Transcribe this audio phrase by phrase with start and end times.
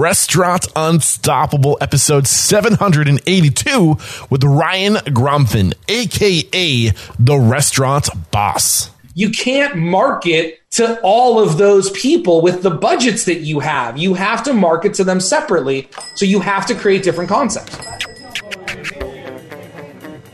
[0.00, 3.96] Restaurant Unstoppable, episode 782
[4.28, 8.90] with Ryan Gromfin, aka the restaurant boss.
[9.14, 13.96] You can't market to all of those people with the budgets that you have.
[13.96, 15.88] You have to market to them separately.
[16.14, 17.78] So you have to create different concepts.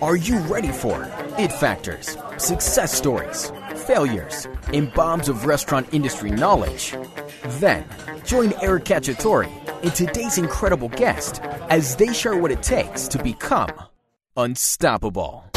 [0.02, 1.08] Are you ready for
[1.38, 3.52] it factors, success stories,
[3.86, 6.96] failures, and bombs of restaurant industry knowledge?
[7.44, 7.84] Then
[8.24, 9.50] join Eric Cacciatore
[9.82, 13.70] and today's incredible guest as they share what it takes to become
[14.36, 15.51] unstoppable.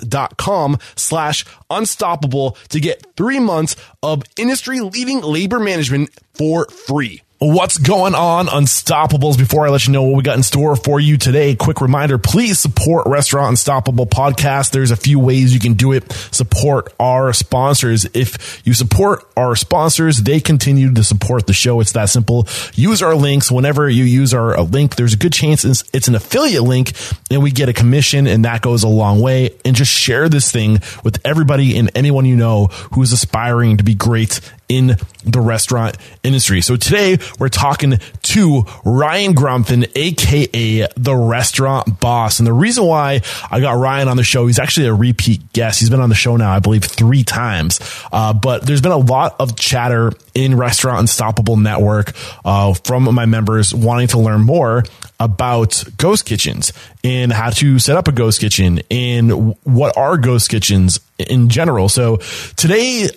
[0.00, 7.22] dot com slash unstoppable to get three months of industry leading labor management for free.
[7.40, 9.38] What's going on, Unstoppables?
[9.38, 12.18] Before I let you know what we got in store for you today, quick reminder,
[12.18, 14.72] please support Restaurant Unstoppable podcast.
[14.72, 16.10] There's a few ways you can do it.
[16.32, 18.08] Support our sponsors.
[18.12, 21.78] If you support our sponsors, they continue to support the show.
[21.78, 22.48] It's that simple.
[22.74, 23.52] Use our links.
[23.52, 26.90] Whenever you use our uh, link, there's a good chance it's, it's an affiliate link
[27.30, 29.56] and we get a commission and that goes a long way.
[29.64, 33.94] And just share this thing with everybody and anyone you know who's aspiring to be
[33.94, 36.60] great in the restaurant industry.
[36.60, 42.38] So today we're talking to Ryan Gromfin, aka the restaurant boss.
[42.38, 45.80] And the reason why I got Ryan on the show, he's actually a repeat guest.
[45.80, 47.80] He's been on the show now, I believe, three times.
[48.12, 52.12] Uh, but there's been a lot of chatter in Restaurant Unstoppable Network
[52.44, 54.84] uh, from my members wanting to learn more
[55.20, 56.72] about ghost kitchens
[57.02, 61.88] and how to set up a ghost kitchen and what are ghost kitchens in general.
[61.88, 62.18] So
[62.56, 63.08] today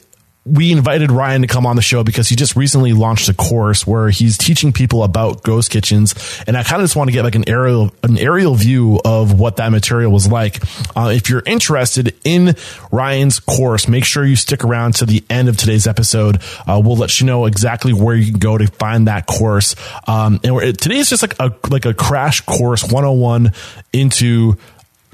[0.44, 3.86] we invited Ryan to come on the show because he just recently launched a course
[3.86, 6.16] where he's teaching people about ghost kitchens,
[6.48, 9.40] and I kind of just want to get like an aerial an aerial view of
[9.40, 10.64] what that material was like.
[10.96, 12.56] Uh, if you're interested in
[12.92, 16.42] Ryan's course, make sure you stick around to the end of today's episode.
[16.68, 19.76] Uh, we'll let you know exactly where you can go to find that course.
[20.08, 23.52] Um, and today is just like a like a crash course 101
[23.94, 24.58] into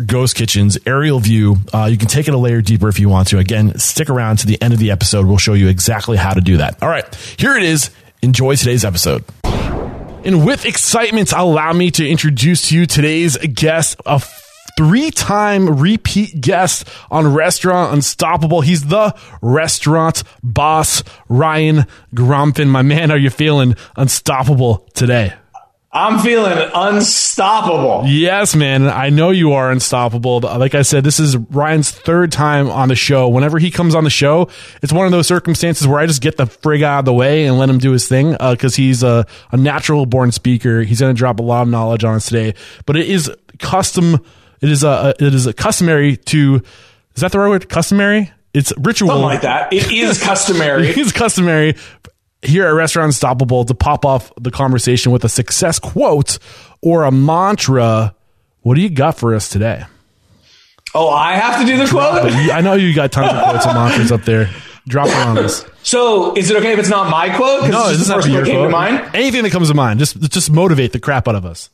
[0.06, 1.58] ghost kitchens aerial view.
[1.74, 3.40] Uh, you can take it a layer deeper if you want to.
[3.40, 5.26] Again stick around to the end of the episode.
[5.26, 6.82] We'll show you exactly how to do that.
[6.82, 7.04] All right
[7.38, 7.90] here it is.
[8.22, 9.24] Enjoy today's episode.
[9.44, 14.22] And with excitement allow me to introduce to you today's guest a
[14.78, 18.62] three time repeat guest on Restaurant Unstoppable.
[18.62, 22.68] He's the restaurant boss, Ryan Gromfin.
[22.68, 23.76] My man, are you feeling?
[23.98, 25.34] Unstoppable today?
[25.92, 28.04] I'm feeling unstoppable.
[28.06, 28.88] Yes, man.
[28.88, 30.42] I know you are unstoppable.
[30.42, 33.30] Like I said, this is Ryan's third time on the show.
[33.30, 34.50] Whenever he comes on the show,
[34.82, 37.46] it's one of those circumstances where I just get the frig out of the way
[37.46, 40.82] and let him do his thing because uh, he's a, a natural born speaker.
[40.82, 42.54] He's going to drop a lot of knowledge on us today.
[42.86, 44.24] But it is custom.
[44.62, 46.62] It is a it is a customary to.
[47.16, 47.70] Is that the right word?
[47.70, 48.32] Customary.
[48.54, 49.10] It's ritual.
[49.10, 49.72] Something like that.
[49.72, 50.90] It is customary.
[50.90, 51.76] it is customary
[52.42, 56.40] here at Restaurant Unstoppable to pop off the conversation with a success quote
[56.82, 58.16] or a mantra.
[58.62, 59.86] What do you got for us today?
[60.94, 62.32] Oh, I have to do the quote?
[62.32, 64.50] I know you got tons of quotes and mantras up there.
[64.88, 65.66] Drop it on us.
[65.84, 67.70] So, is it okay if it's not my quote?
[67.70, 68.68] No, this is not your quote.
[68.68, 69.14] To mind?
[69.14, 71.70] Anything that comes to mind, just just motivate the crap out of us.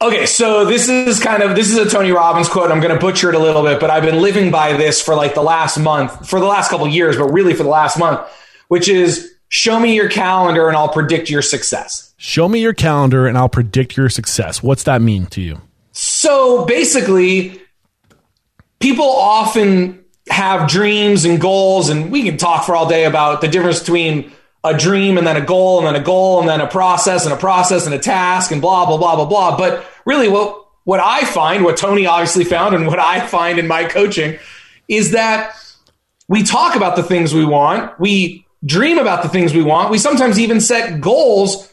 [0.00, 2.70] Okay, so this is kind of this is a Tony Robbins quote.
[2.70, 5.14] I'm going to butcher it a little bit, but I've been living by this for
[5.14, 8.20] like the last month, for the last couple years, but really for the last month,
[8.68, 12.14] which is show me your calendar and I'll predict your success.
[12.16, 14.62] Show me your calendar and I'll predict your success.
[14.62, 15.60] What's that mean to you?
[15.92, 17.60] So basically,
[18.80, 23.48] people often have dreams and goals, and we can talk for all day about the
[23.48, 24.30] difference between
[24.64, 27.32] a dream and then a goal and then a goal and then a process and
[27.32, 29.56] a process and a task and blah, blah, blah, blah, blah.
[29.56, 33.66] But really, what, what I find, what Tony obviously found, and what I find in
[33.66, 34.38] my coaching
[34.88, 35.54] is that
[36.28, 37.98] we talk about the things we want.
[37.98, 39.90] We dream about the things we want.
[39.90, 41.72] We sometimes even set goals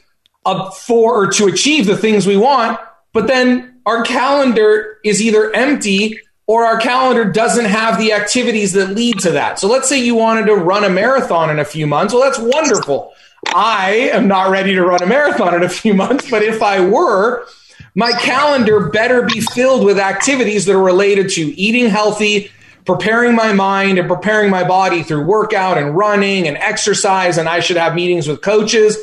[0.77, 2.79] for or to achieve the things we want,
[3.13, 8.91] but then our calendar is either empty or our calendar doesn't have the activities that
[8.91, 9.59] lead to that.
[9.59, 12.13] So let's say you wanted to run a marathon in a few months.
[12.13, 13.13] Well, that's wonderful.
[13.53, 16.85] I am not ready to run a marathon in a few months, but if I
[16.88, 17.47] were,
[17.95, 22.51] my calendar better be filled with activities that are related to eating healthy,
[22.85, 27.37] preparing my mind and preparing my body through workout and running and exercise.
[27.37, 28.97] And I should have meetings with coaches.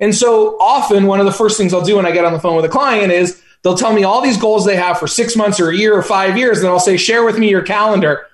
[0.00, 2.40] And so often, one of the first things I'll do when I get on the
[2.40, 5.36] phone with a client is they'll tell me all these goals they have for six
[5.36, 6.58] months or a year or five years.
[6.60, 8.26] And I'll say, share with me your calendar.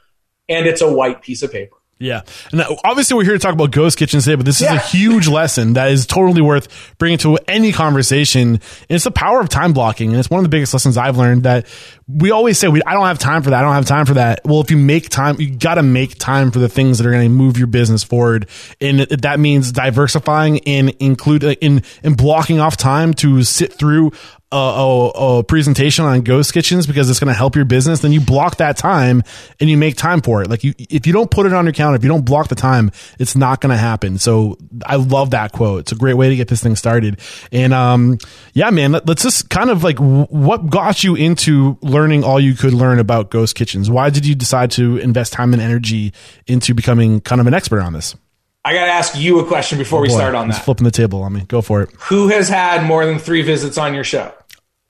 [0.49, 1.77] And it's a white piece of paper.
[2.01, 2.23] Yeah.
[2.51, 4.77] And obviously we're here to talk about ghost kitchens today, but this is yeah.
[4.77, 8.55] a huge lesson that is totally worth bringing to any conversation.
[8.55, 10.11] And it's the power of time blocking.
[10.11, 11.67] And it's one of the biggest lessons I've learned that
[12.09, 13.59] we always say, we, I don't have time for that.
[13.59, 14.41] I don't have time for that.
[14.47, 17.11] Well, if you make time, you got to make time for the things that are
[17.11, 18.49] going to move your business forward.
[18.81, 24.13] And that means diversifying and include uh, in, in blocking off time to sit through
[24.53, 25.09] a, a,
[25.39, 28.57] a, presentation on ghost kitchens because it's going to help your business, then you block
[28.57, 29.23] that time
[29.61, 30.51] and you make time for it.
[30.51, 32.57] Like you, if you don't put it on your calendar, if you don't block the
[32.57, 34.19] time, it's not going to happen.
[34.19, 35.81] So I love that quote.
[35.81, 37.21] It's a great way to get this thing started.
[37.53, 38.19] And, um,
[38.53, 42.55] yeah, man, let, us just kind of like what got you into learning all you
[42.55, 43.89] could learn about ghost kitchens?
[43.89, 46.13] Why did you decide to invest time and energy
[46.49, 48.17] into becoming kind of an expert on this?
[48.65, 50.65] I got to ask you a question before oh we start on that.
[50.65, 51.41] Flipping the table on me.
[51.49, 51.91] Go for it.
[52.09, 54.33] Who has had more than three visits on your show?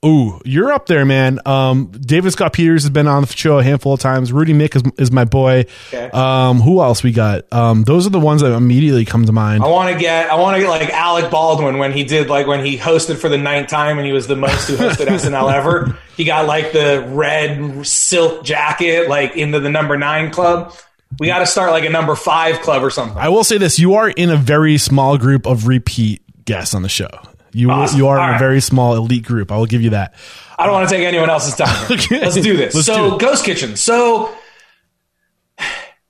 [0.03, 1.39] Ooh, you're up there, man.
[1.45, 4.33] Um, David Scott Peters has been on the show a handful of times.
[4.33, 5.65] Rudy Miick is, is my boy.
[5.89, 6.09] Okay.
[6.09, 7.43] Um, who else we got?
[7.53, 9.63] Um, those are the ones that immediately come to mind.
[9.63, 12.47] I want to get, I want to get like Alec Baldwin when he did like
[12.47, 15.53] when he hosted for the ninth time and he was the most who hosted SNL
[15.53, 15.95] ever.
[16.17, 20.73] He got like the red silk jacket, like into the number nine club.
[21.19, 23.17] We got to start like a number five club or something.
[23.17, 26.81] I will say this: you are in a very small group of repeat guests on
[26.81, 27.09] the show.
[27.53, 27.97] You awesome.
[27.97, 29.51] you are All in a very small elite group.
[29.51, 30.15] I will give you that.
[30.57, 31.85] I don't want to take anyone else's time.
[31.91, 32.21] okay.
[32.21, 32.73] Let's do this.
[32.75, 33.75] Let's so, do Ghost Kitchen.
[33.75, 34.33] So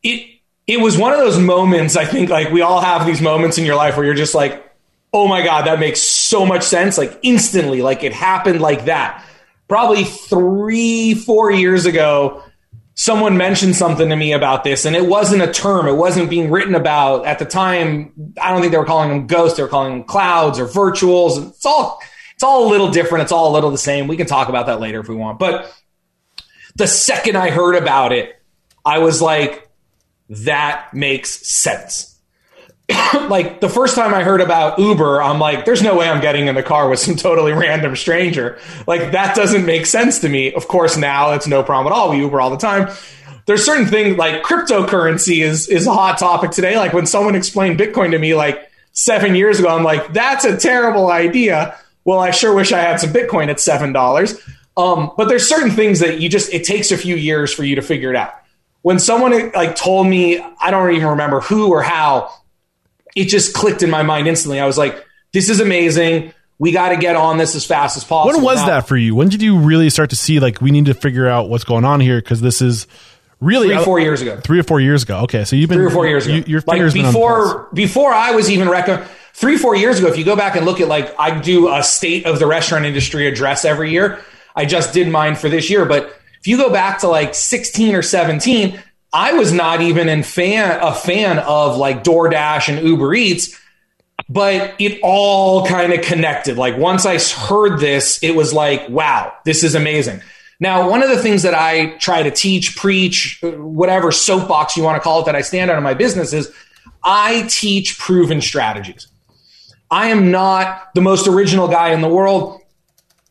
[0.04, 1.96] it it was one of those moments.
[1.96, 4.72] I think like we all have these moments in your life where you're just like,
[5.14, 6.98] oh my god, that makes so much sense.
[6.98, 9.26] Like instantly, like it happened like that.
[9.68, 12.44] Probably three four years ago
[12.94, 15.88] someone mentioned something to me about this and it wasn't a term.
[15.88, 17.26] It wasn't being written about.
[17.26, 19.58] At the time i don't think they were calling them ghosts.
[19.58, 21.50] They were calling them clouds or virtuals.
[21.50, 22.00] It's all
[22.34, 23.24] it's all a little different.
[23.24, 24.08] It's all a little the same.
[24.08, 25.40] We can talk about that later if we want.
[25.40, 25.72] But
[26.76, 28.42] the second i heard about it
[28.86, 29.70] i was like
[30.30, 32.11] that makes sense
[33.30, 36.48] like the first time I heard about Uber, I'm like, there's no way I'm getting
[36.48, 38.60] in the car with some totally random stranger.
[38.88, 40.54] Like that doesn't make sense to me.
[40.54, 42.10] Of course, now it's no problem at all.
[42.10, 42.94] We Uber all the time.
[43.48, 46.78] There's certain things like cryptocurrency is is a hot topic today.
[46.78, 50.58] Like when someone explained Bitcoin to me like seven years ago, I'm like, that's a
[50.58, 51.78] terrible idea.
[52.06, 54.40] Well, I sure wish I had some Bitcoin at seven dollars.
[54.78, 57.76] Um, but there's certain things that you just it takes a few years for you
[57.76, 58.34] to figure it out.
[58.84, 62.32] When someone like told me, I don't even remember who or how
[63.16, 64.60] it just clicked in my mind instantly.
[64.60, 66.34] I was like, this is amazing.
[66.60, 68.34] We got to get on this as fast as possible.
[68.34, 69.16] When was now, that for you?
[69.16, 71.86] When did you really start to see like we need to figure out what's going
[71.86, 72.88] on here because this is
[73.40, 74.40] really three or four years ago.
[74.40, 75.22] Three or four years ago.
[75.22, 76.36] Okay, so you've been three or four years ago.
[76.36, 80.08] You, your like before before I was even recommend three four years ago.
[80.08, 82.86] If you go back and look at like I do a state of the restaurant
[82.86, 84.20] industry address every year.
[84.56, 87.96] I just did mine for this year, but if you go back to like 16
[87.96, 88.78] or 17,
[89.14, 93.60] I was not even in fan a fan of like DoorDash and Uber Eats,
[94.30, 96.58] but it all kind of connected.
[96.58, 100.22] Like once I heard this, it was like, wow, this is amazing.
[100.62, 104.96] Now, one of the things that I try to teach, preach, whatever soapbox you want
[104.96, 106.54] to call it that I stand on in my business is
[107.04, 109.08] I teach proven strategies.
[109.90, 112.62] I am not the most original guy in the world.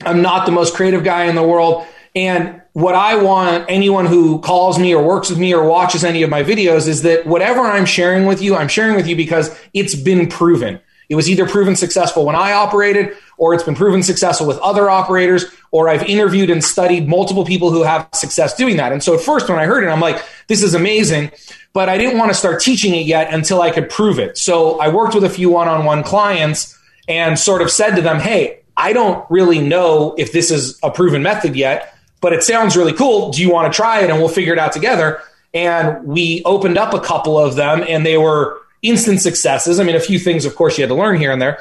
[0.04, 1.86] I'm not the most creative guy in the world.
[2.14, 6.22] And what I want anyone who calls me or works with me or watches any
[6.22, 9.56] of my videos is that whatever I'm sharing with you, I'm sharing with you because
[9.74, 10.80] it's been proven.
[11.08, 14.88] It was either proven successful when I operated, or it's been proven successful with other
[14.88, 18.92] operators, or I've interviewed and studied multiple people who have success doing that.
[18.92, 21.32] And so at first, when I heard it, I'm like, this is amazing,
[21.72, 24.38] but I didn't want to start teaching it yet until I could prove it.
[24.38, 28.02] So I worked with a few one on one clients and sort of said to
[28.02, 32.42] them, hey, I don't really know if this is a proven method yet but it
[32.42, 33.30] sounds really cool.
[33.30, 34.10] Do you want to try it?
[34.10, 35.22] And we'll figure it out together.
[35.52, 39.80] And we opened up a couple of them and they were instant successes.
[39.80, 41.60] I mean, a few things, of course, you had to learn here and there.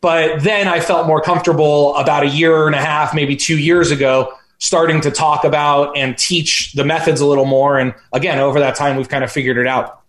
[0.00, 3.90] But then I felt more comfortable about a year and a half, maybe two years
[3.90, 7.78] ago, starting to talk about and teach the methods a little more.
[7.78, 10.02] And again, over that time, we've kind of figured it out.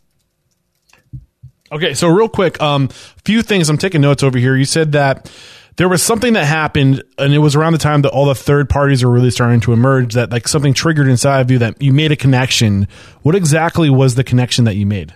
[1.72, 2.88] Okay, so real quick, um,
[3.25, 3.70] few things.
[3.70, 4.56] I'm taking notes over here.
[4.56, 5.32] You said that
[5.77, 8.67] there was something that happened, and it was around the time that all the third
[8.69, 10.15] parties are really starting to emerge.
[10.15, 12.88] That like something triggered inside of you that you made a connection.
[13.22, 15.13] What exactly was the connection that you made?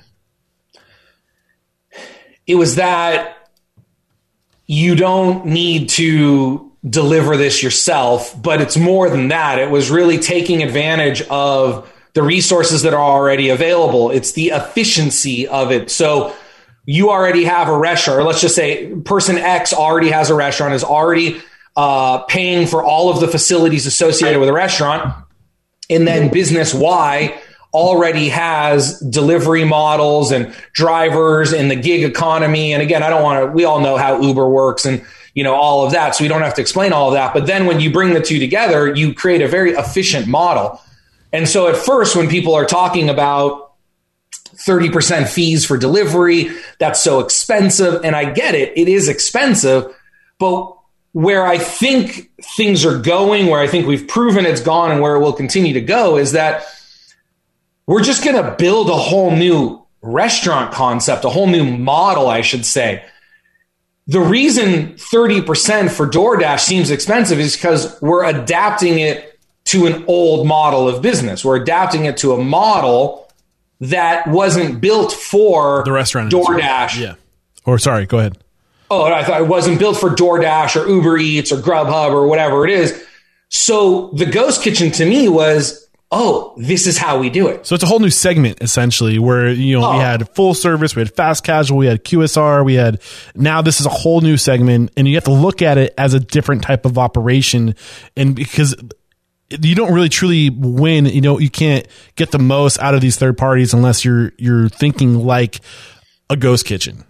[2.45, 3.49] It was that
[4.67, 9.59] you don't need to deliver this yourself, but it's more than that.
[9.59, 14.11] It was really taking advantage of the resources that are already available.
[14.11, 15.89] It's the efficiency of it.
[15.89, 16.35] So
[16.85, 20.73] you already have a restaurant, or let's just say person X already has a restaurant,
[20.73, 21.41] is already
[21.75, 25.13] uh, paying for all of the facilities associated with a restaurant.
[25.89, 27.39] And then business Y
[27.73, 32.73] already has delivery models and drivers in the gig economy.
[32.73, 35.53] And again, I don't want to, we all know how Uber works and, you know,
[35.53, 36.15] all of that.
[36.15, 37.33] So we don't have to explain all of that.
[37.33, 40.81] But then when you bring the two together, you create a very efficient model.
[41.31, 43.70] And so at first, when people are talking about
[44.65, 46.49] 30% fees for delivery,
[46.79, 48.03] that's so expensive.
[48.03, 49.95] And I get it, it is expensive.
[50.39, 50.75] But
[51.13, 55.15] where I think things are going, where I think we've proven it's gone and where
[55.15, 56.65] it will continue to go is that
[57.85, 62.41] we're just going to build a whole new restaurant concept, a whole new model, I
[62.41, 63.03] should say.
[64.07, 70.47] The reason 30% for DoorDash seems expensive is because we're adapting it to an old
[70.47, 71.45] model of business.
[71.45, 73.30] We're adapting it to a model
[73.81, 76.99] that wasn't built for the restaurant DoorDash.
[76.99, 77.15] Yeah.
[77.65, 78.37] Or sorry, go ahead.
[78.89, 82.65] Oh, I thought it wasn't built for DoorDash or Uber Eats or Grubhub or whatever
[82.65, 83.05] it is.
[83.49, 85.81] So the ghost kitchen to me was
[86.13, 87.65] oh, this is how we do it.
[87.65, 89.93] So it's a whole new segment essentially where, you know, oh.
[89.93, 93.01] we had full service, we had fast casual, we had QSR, we had
[93.33, 96.13] now this is a whole new segment and you have to look at it as
[96.13, 97.75] a different type of operation.
[98.17, 98.75] And because
[99.61, 103.17] you don't really truly win, you know, you can't get the most out of these
[103.17, 105.59] third parties unless you're, you're thinking like
[106.29, 107.03] a ghost kitchen.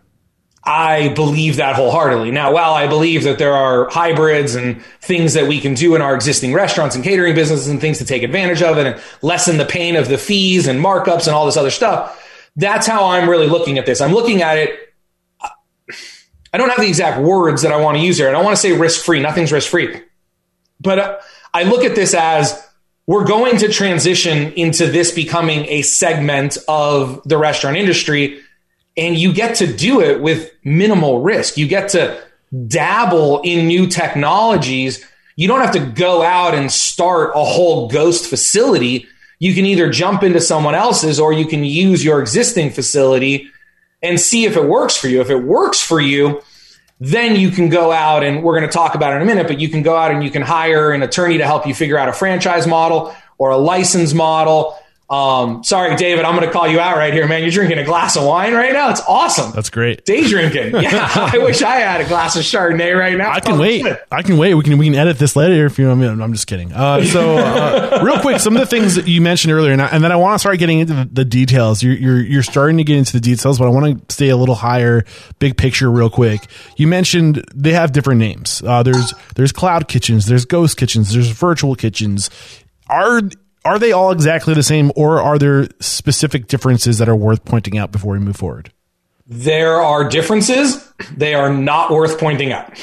[0.64, 2.30] I believe that wholeheartedly.
[2.30, 6.04] Now, while I believe that there are hybrids and things that we can do in
[6.04, 9.66] our existing restaurants and catering businesses and things to take advantage of and lessen the
[9.66, 12.18] pain of the fees and markups and all this other stuff,
[12.56, 14.02] that's how I'm really looking at this.
[14.02, 14.94] I'm looking at it.
[16.54, 18.28] I don't have the exact words that I want to use here.
[18.28, 19.20] And I want to say risk free.
[19.20, 20.02] Nothing's risk free.
[20.80, 21.18] But uh,
[21.54, 22.68] I look at this as
[23.08, 28.40] we're going to transition into this becoming a segment of the restaurant industry
[28.98, 31.58] and you get to do it with minimal risk.
[31.58, 32.22] You get to
[32.68, 35.06] dabble in new technologies.
[35.36, 39.08] You don't have to go out and start a whole ghost facility.
[39.40, 43.50] You can either jump into someone else's or you can use your existing facility
[44.04, 45.22] and see if it works for you.
[45.22, 46.42] If it works for you,
[47.04, 49.48] then you can go out and we're going to talk about it in a minute,
[49.48, 51.98] but you can go out and you can hire an attorney to help you figure
[51.98, 54.78] out a franchise model or a license model
[55.12, 57.42] um, sorry, David, I'm going to call you out right here, man.
[57.42, 58.92] You're drinking a glass of wine right now.
[58.92, 59.52] It's awesome.
[59.52, 60.06] That's great.
[60.06, 60.72] Day drinking.
[60.82, 63.32] Yeah, I wish I had a glass of Chardonnay right now.
[63.32, 63.86] I can wait.
[64.10, 64.56] I can wait.
[64.56, 65.92] We can we can edit this later if you.
[65.92, 66.74] I mean, I'm just kidding.
[66.74, 69.88] Uh, so, uh, real quick, some of the things that you mentioned earlier, and, I,
[69.88, 71.84] and then I want to start getting into the, the details.
[71.84, 74.38] You're, you're you're starting to get into the details, but I want to stay a
[74.38, 75.06] little higher,
[75.40, 76.48] big picture, real quick.
[76.78, 78.64] You mentioned they have different names.
[78.66, 82.30] Uh, there's there's cloud kitchens, there's ghost kitchens, there's virtual kitchens.
[82.90, 83.22] Are
[83.64, 87.78] are they all exactly the same or are there specific differences that are worth pointing
[87.78, 88.72] out before we move forward?
[89.28, 90.92] There are differences.
[91.16, 92.74] They are not worth pointing out.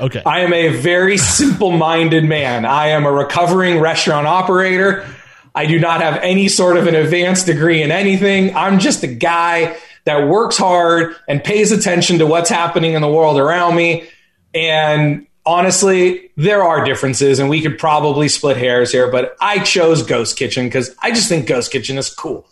[0.00, 0.22] Okay.
[0.24, 2.64] I am a very simple minded man.
[2.64, 5.06] I am a recovering restaurant operator.
[5.54, 8.56] I do not have any sort of an advanced degree in anything.
[8.56, 13.08] I'm just a guy that works hard and pays attention to what's happening in the
[13.08, 14.08] world around me.
[14.52, 20.02] And honestly, there are differences, and we could probably split hairs here, but I chose
[20.02, 22.46] Ghost Kitchen because I just think Ghost Kitchen is cool.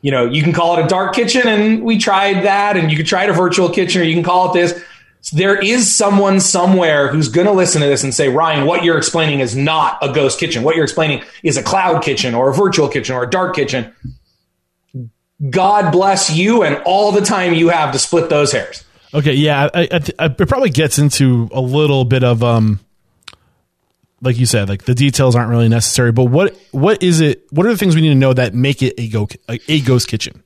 [0.00, 2.96] You know, you can call it a dark kitchen, and we tried that, and you
[2.96, 4.84] could try it a virtual kitchen, or you can call it this.
[5.32, 8.96] There is someone somewhere who's going to listen to this and say, Ryan, what you're
[8.96, 10.62] explaining is not a ghost kitchen.
[10.62, 13.92] What you're explaining is a cloud kitchen or a virtual kitchen or a dark kitchen.
[15.50, 18.84] God bless you and all the time you have to split those hairs.
[19.14, 22.80] Okay, yeah, I, I, I, it probably gets into a little bit of um,
[24.20, 26.12] like you said, like the details aren't really necessary.
[26.12, 27.46] But what what is it?
[27.50, 29.80] What are the things we need to know that make it a go a, a
[29.80, 30.42] ghost kitchen?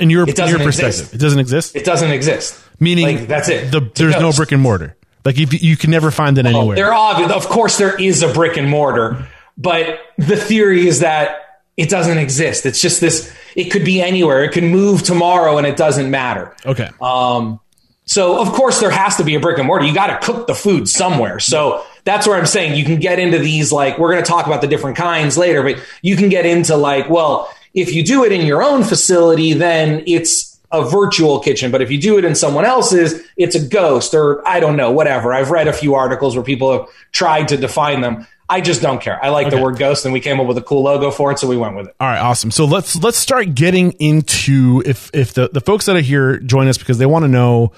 [0.00, 1.14] In your, in your perspective, exist.
[1.14, 1.76] it doesn't exist.
[1.76, 2.58] It doesn't exist.
[2.80, 3.70] Meaning like, that's it.
[3.70, 4.96] The, there's no brick and mortar.
[5.26, 6.74] Like if you can never find it anywhere.
[6.74, 11.62] There obvious, of course, there is a brick and mortar, but the theory is that
[11.76, 12.66] it doesn't exist.
[12.66, 13.34] It's just this.
[13.56, 14.44] It could be anywhere.
[14.44, 16.54] It can move tomorrow, and it doesn't matter.
[16.64, 16.88] Okay.
[17.00, 17.60] Um,
[18.06, 19.86] so of course there has to be a brick and mortar.
[19.86, 21.40] You got to cook the food somewhere.
[21.40, 24.46] So that's where I'm saying you can get into these like we're going to talk
[24.46, 28.24] about the different kinds later, but you can get into like, well, if you do
[28.24, 31.70] it in your own facility, then it's a virtual kitchen.
[31.70, 34.90] But if you do it in someone else's, it's a ghost or I don't know,
[34.90, 35.32] whatever.
[35.32, 38.26] I've read a few articles where people have tried to define them.
[38.54, 39.18] I just don't care.
[39.20, 39.56] I like okay.
[39.56, 41.56] the word ghost and we came up with a cool logo for it, so we
[41.56, 41.96] went with it.
[41.98, 42.52] All right, awesome.
[42.52, 46.68] So let's let's start getting into if if the, the folks that are here join
[46.68, 47.72] us because they want to know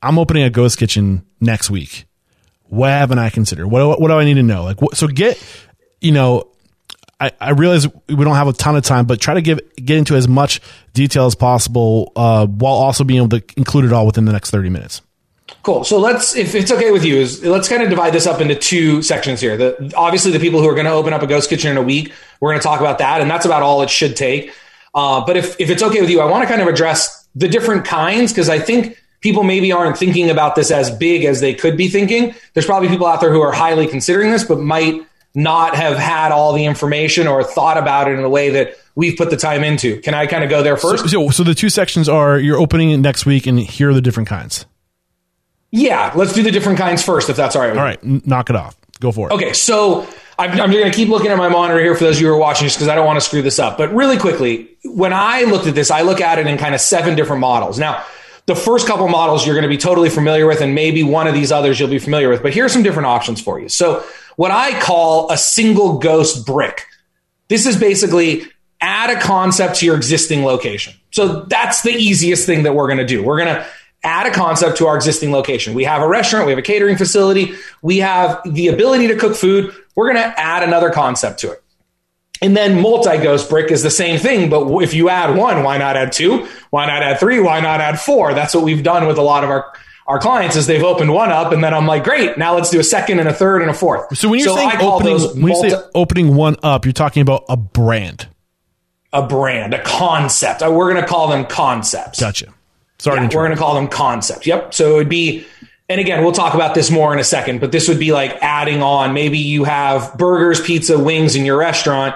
[0.00, 2.06] I'm opening a ghost kitchen next week.
[2.62, 3.66] What haven't I considered?
[3.66, 4.64] What what do I need to know?
[4.64, 5.38] Like what, so get
[6.00, 6.48] you know
[7.20, 9.98] I, I realize we don't have a ton of time, but try to give get
[9.98, 10.62] into as much
[10.94, 14.50] detail as possible uh, while also being able to include it all within the next
[14.50, 15.02] 30 minutes.
[15.66, 15.82] Cool.
[15.82, 18.54] So let's, if it's okay with you, is let's kind of divide this up into
[18.54, 19.56] two sections here.
[19.56, 21.82] The obviously the people who are going to open up a ghost kitchen in a
[21.82, 24.52] week, we're going to talk about that, and that's about all it should take.
[24.94, 27.48] Uh, but if if it's okay with you, I want to kind of address the
[27.48, 31.52] different kinds because I think people maybe aren't thinking about this as big as they
[31.52, 32.32] could be thinking.
[32.54, 35.04] There's probably people out there who are highly considering this, but might
[35.34, 39.18] not have had all the information or thought about it in a way that we've
[39.18, 40.00] put the time into.
[40.00, 41.02] Can I kind of go there first?
[41.02, 44.00] So, so, so the two sections are you're opening next week, and here are the
[44.00, 44.64] different kinds.
[45.76, 47.76] Yeah, let's do the different kinds first, if that's all right.
[47.76, 48.76] all right, knock it off.
[48.98, 49.34] Go for it.
[49.34, 52.22] Okay, so I'm, I'm going to keep looking at my monitor here for those of
[52.22, 53.76] you who are watching, just because I don't want to screw this up.
[53.76, 56.80] But really quickly, when I looked at this, I look at it in kind of
[56.80, 57.78] seven different models.
[57.78, 58.02] Now,
[58.46, 61.34] the first couple models you're going to be totally familiar with, and maybe one of
[61.34, 62.42] these others you'll be familiar with.
[62.42, 63.68] But here's some different options for you.
[63.68, 64.02] So
[64.36, 66.86] what I call a single ghost brick.
[67.48, 68.44] This is basically
[68.80, 70.94] add a concept to your existing location.
[71.10, 73.22] So that's the easiest thing that we're going to do.
[73.22, 73.66] We're going to
[74.06, 75.74] add a concept to our existing location.
[75.74, 79.34] We have a restaurant, we have a catering facility, we have the ability to cook
[79.34, 79.74] food.
[79.94, 81.62] We're going to add another concept to it.
[82.42, 85.78] And then multi ghost brick is the same thing, but if you add one, why
[85.78, 86.46] not add two?
[86.70, 87.40] Why not add three?
[87.40, 88.34] Why not add four?
[88.34, 89.72] That's what we've done with a lot of our
[90.06, 92.78] our clients is they've opened one up and then I'm like, great, now let's do
[92.78, 94.16] a second and a third and a fourth.
[94.16, 97.22] So when you're so saying opening, when multi- you say opening one up, you're talking
[97.22, 98.28] about a brand.
[99.12, 100.62] A brand, a concept.
[100.62, 102.20] Uh, we're going to call them concepts.
[102.20, 102.52] Gotcha.
[102.98, 104.46] Sorry, yeah, we're going to call them concepts.
[104.46, 104.74] Yep.
[104.74, 105.46] So it would be,
[105.88, 108.32] and again, we'll talk about this more in a second, but this would be like
[108.42, 109.12] adding on.
[109.12, 112.14] Maybe you have burgers, pizza, wings in your restaurant.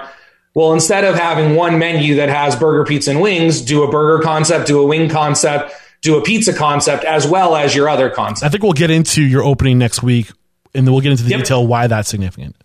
[0.53, 4.21] Well, instead of having one menu that has burger, pizza, and wings, do a burger
[4.21, 8.45] concept, do a wing concept, do a pizza concept as well as your other concept.
[8.45, 10.31] I think we'll get into your opening next week
[10.73, 11.39] and then we'll get into the yep.
[11.39, 12.55] detail why that's significant.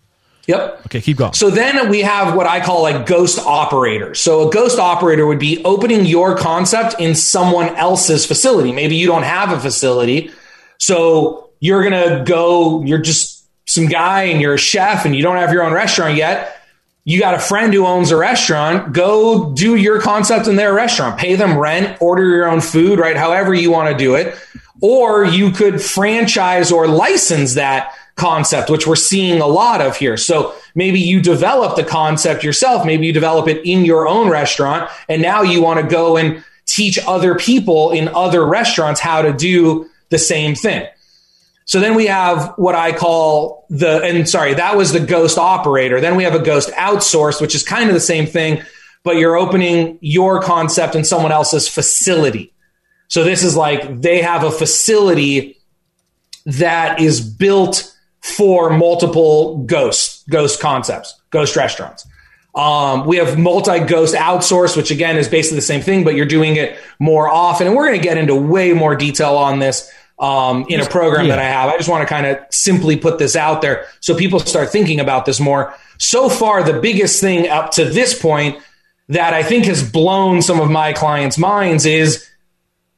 [0.47, 0.87] Yep.
[0.87, 1.33] Okay, keep going.
[1.33, 4.21] So then we have what I call like ghost operators.
[4.21, 8.73] So a ghost operator would be opening your concept in someone else's facility.
[8.73, 10.31] Maybe you don't have a facility.
[10.79, 15.23] So you're going to go, you're just some guy and you're a chef and you
[15.23, 16.57] don't have your own restaurant yet
[17.07, 21.17] you got a friend who owns a restaurant, go do your concept in their restaurant,
[21.17, 23.17] pay them rent, order your own food, right?
[23.17, 24.37] However you want to do it.
[24.81, 30.17] Or you could franchise or license that concept, which we're seeing a lot of here.
[30.17, 32.85] So maybe you develop the concept yourself.
[32.85, 34.91] Maybe you develop it in your own restaurant.
[35.09, 39.33] And now you want to go and teach other people in other restaurants how to
[39.33, 40.87] do the same thing.
[41.67, 46.01] So then we have what I call the, and sorry, that was the ghost operator.
[46.01, 48.63] Then we have a ghost outsource, which is kind of the same thing,
[49.03, 52.53] but you're opening your concept in someone else's facility.
[53.09, 55.59] So this is like they have a facility
[56.47, 57.96] that is built
[58.35, 62.07] for multiple ghost, ghost concepts, ghost restaurants.
[62.57, 66.27] Um, we have multi ghost outsource, which again is basically the same thing, but you're
[66.27, 67.69] doing it more often.
[67.69, 71.27] And we're going to get into way more detail on this um, in a program
[71.27, 71.37] yeah.
[71.37, 71.69] that I have.
[71.69, 74.99] I just want to kind of simply put this out there so people start thinking
[74.99, 75.75] about this more.
[75.99, 78.59] So far, the biggest thing up to this point
[79.09, 82.27] that I think has blown some of my clients' minds is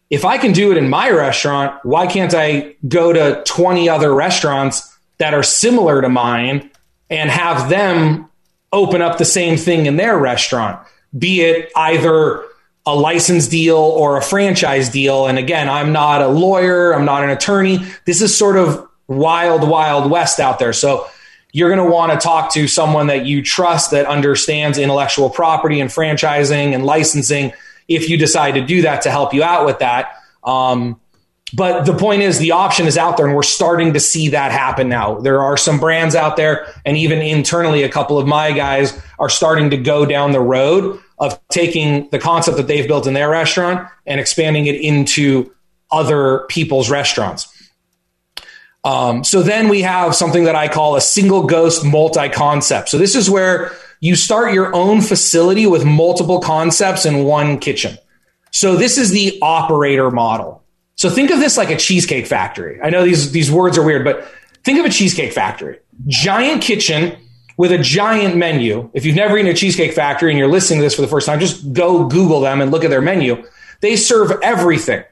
[0.09, 4.15] if I can do it in my restaurant, why can't I go to 20 other
[4.15, 6.71] restaurants that are similar to mine
[7.11, 8.29] and have them
[8.73, 10.81] open up the same thing in their restaurant?
[11.17, 12.45] Be it either
[12.89, 15.27] a license deal or a franchise deal.
[15.27, 17.85] And again, I'm not a lawyer, I'm not an attorney.
[18.07, 20.73] This is sort of wild, wild west out there.
[20.73, 21.07] So
[21.53, 25.81] you're going to want to talk to someone that you trust that understands intellectual property
[25.81, 27.53] and franchising and licensing
[27.89, 30.23] if you decide to do that to help you out with that.
[30.43, 30.99] Um,
[31.53, 34.53] but the point is, the option is out there, and we're starting to see that
[34.53, 35.19] happen now.
[35.19, 39.29] There are some brands out there, and even internally, a couple of my guys are
[39.29, 43.31] starting to go down the road of taking the concept that they've built in their
[43.31, 45.53] restaurant and expanding it into
[45.91, 47.53] other people's restaurants.
[48.85, 52.89] Um, so then we have something that I call a single ghost multi concept.
[52.89, 57.99] So this is where you start your own facility with multiple concepts in one kitchen.
[58.53, 60.63] So this is the operator model.
[60.99, 62.81] So think of this like a cheesecake factory.
[62.83, 64.29] I know these, these words are weird, but
[64.65, 65.79] think of a cheesecake factory.
[66.09, 67.17] Giant kitchen
[67.57, 68.91] with a giant menu.
[68.95, 71.27] If you've never eaten a Cheesecake Factory and you're listening to this for the first
[71.27, 73.45] time, just go Google them and look at their menu.
[73.81, 75.05] They serve everything.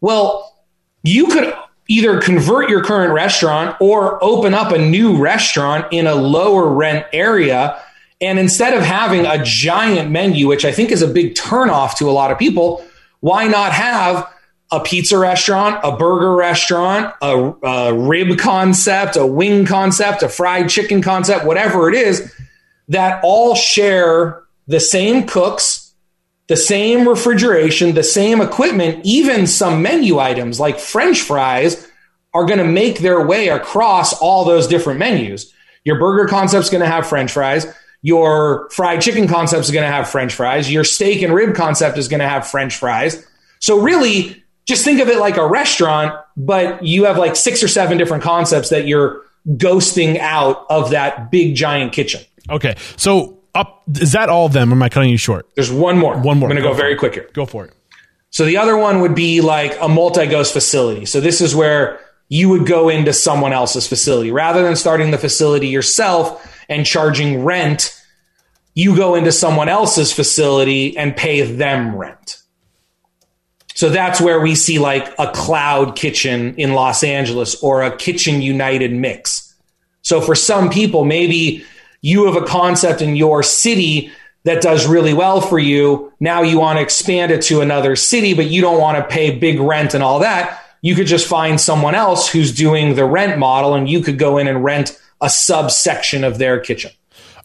[0.00, 0.56] Well,
[1.02, 1.52] you could
[1.88, 7.04] either convert your current restaurant or open up a new restaurant in a lower rent
[7.12, 7.80] area.
[8.20, 12.08] And instead of having a giant menu, which I think is a big turnoff to
[12.08, 12.84] a lot of people,
[13.20, 14.32] why not have
[14.72, 20.70] a pizza restaurant, a burger restaurant, a, a, rib concept, a wing concept, a fried
[20.70, 22.34] chicken concept, whatever it is,
[22.88, 25.92] that all share the same cooks,
[26.48, 31.86] the same refrigeration, the same equipment, even some menu items like French fries
[32.32, 35.52] are going to make their way across all those different menus.
[35.84, 37.66] Your burger concept is going to have French fries.
[38.00, 40.72] Your fried chicken concept is going to have French fries.
[40.72, 43.24] Your steak and rib concept is going to have French fries.
[43.60, 47.68] So really, just think of it like a restaurant, but you have like six or
[47.68, 52.20] seven different concepts that you're ghosting out of that big giant kitchen.
[52.48, 52.74] Okay.
[52.96, 55.48] So up is that all of them or am I cutting you short?
[55.56, 56.16] There's one more.
[56.16, 56.48] One more.
[56.48, 57.28] I'm going to go, go very quick here.
[57.32, 57.74] Go for it.
[58.30, 61.04] So the other one would be like a multi-ghost facility.
[61.04, 65.18] So this is where you would go into someone else's facility rather than starting the
[65.18, 67.94] facility yourself and charging rent.
[68.74, 72.41] You go into someone else's facility and pay them rent.
[73.74, 78.42] So that's where we see like a cloud kitchen in Los Angeles or a kitchen
[78.42, 79.54] united mix.
[80.02, 81.64] So for some people, maybe
[82.00, 84.10] you have a concept in your city
[84.44, 86.12] that does really well for you.
[86.18, 89.38] Now you want to expand it to another city, but you don't want to pay
[89.38, 90.60] big rent and all that.
[90.80, 94.38] You could just find someone else who's doing the rent model and you could go
[94.38, 96.90] in and rent a subsection of their kitchen.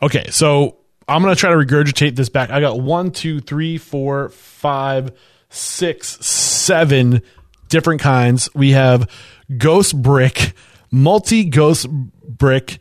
[0.02, 0.26] Okay.
[0.32, 2.50] So I'm going to try to regurgitate this back.
[2.50, 5.12] I got one, two, three, four, five,
[5.50, 7.22] six, seven
[7.70, 8.50] different kinds.
[8.54, 9.10] We have
[9.58, 10.54] ghost brick,
[10.92, 12.80] multi ghost brick,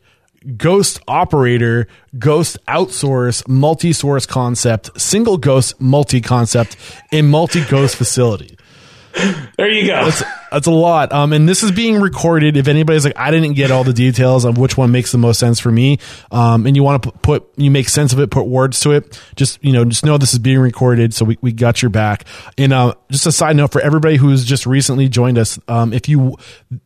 [0.56, 6.76] ghost operator, ghost outsource, multi source concept, single ghost multi concept,
[7.12, 8.55] and multi ghost facility.
[9.56, 10.04] There you go.
[10.04, 11.12] That's, that's a lot.
[11.12, 12.56] Um, and this is being recorded.
[12.56, 15.40] If anybody's like, I didn't get all the details of which one makes the most
[15.40, 15.98] sense for me,
[16.30, 19.20] um, and you want to put, you make sense of it, put words to it,
[19.34, 21.14] just, you know, just know this is being recorded.
[21.14, 22.24] So we, we got your back.
[22.58, 25.58] And, uh, just a side note for everybody who's just recently joined us.
[25.68, 26.36] Um, if you,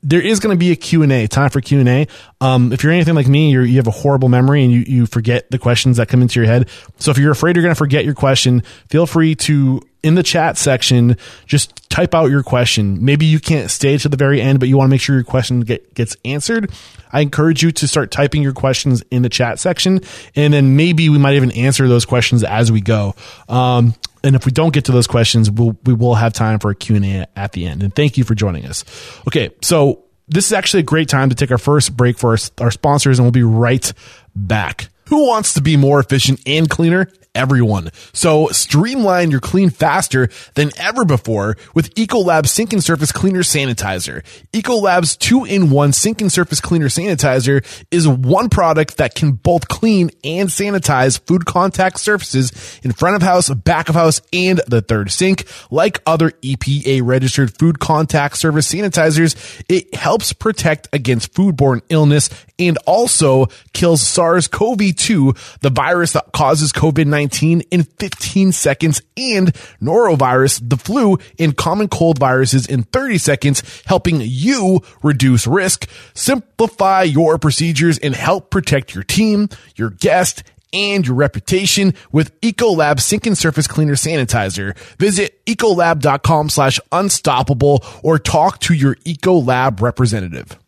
[0.03, 2.07] there is going to be a Q and A time for Q and A.
[2.40, 5.07] Um, if you're anything like me, you you have a horrible memory and you, you
[5.07, 6.69] forget the questions that come into your head.
[6.99, 10.23] So if you're afraid you're going to forget your question, feel free to in the
[10.23, 13.05] chat section, just type out your question.
[13.05, 15.25] Maybe you can't stay to the very end, but you want to make sure your
[15.25, 16.71] question get, gets answered.
[17.13, 20.01] I encourage you to start typing your questions in the chat section,
[20.35, 23.15] and then maybe we might even answer those questions as we go.
[23.49, 26.71] Um, and if we don't get to those questions, we'll, we will have time for
[26.71, 27.83] a Q&A at the end.
[27.83, 28.85] And thank you for joining us.
[29.27, 29.51] Okay.
[29.63, 32.71] So this is actually a great time to take our first break for our, our
[32.71, 33.93] sponsors, and we'll be right
[34.35, 34.89] back.
[35.09, 37.09] Who wants to be more efficient and cleaner?
[37.35, 37.90] Everyone.
[38.12, 44.23] So streamline your clean faster than ever before with Ecolab Sink and Surface Cleaner Sanitizer.
[44.53, 50.49] Ecolab's two-in-one sink and surface cleaner sanitizer is one product that can both clean and
[50.49, 55.47] sanitize food contact surfaces in front of house, back of house, and the third sink.
[55.71, 62.77] Like other EPA registered food contact surface sanitizers, it helps protect against foodborne illness and
[62.87, 71.18] also kills SARS-CoV-2, the virus that causes COVID-19 in 15 seconds and norovirus, the flu
[71.38, 78.14] and common cold viruses in 30 seconds, helping you reduce risk, simplify your procedures and
[78.14, 83.94] help protect your team, your guest, and your reputation with Ecolab Sink and Surface Cleaner
[83.94, 84.76] Sanitizer.
[84.98, 90.59] Visit ecolab.com slash unstoppable or talk to your Ecolab representative.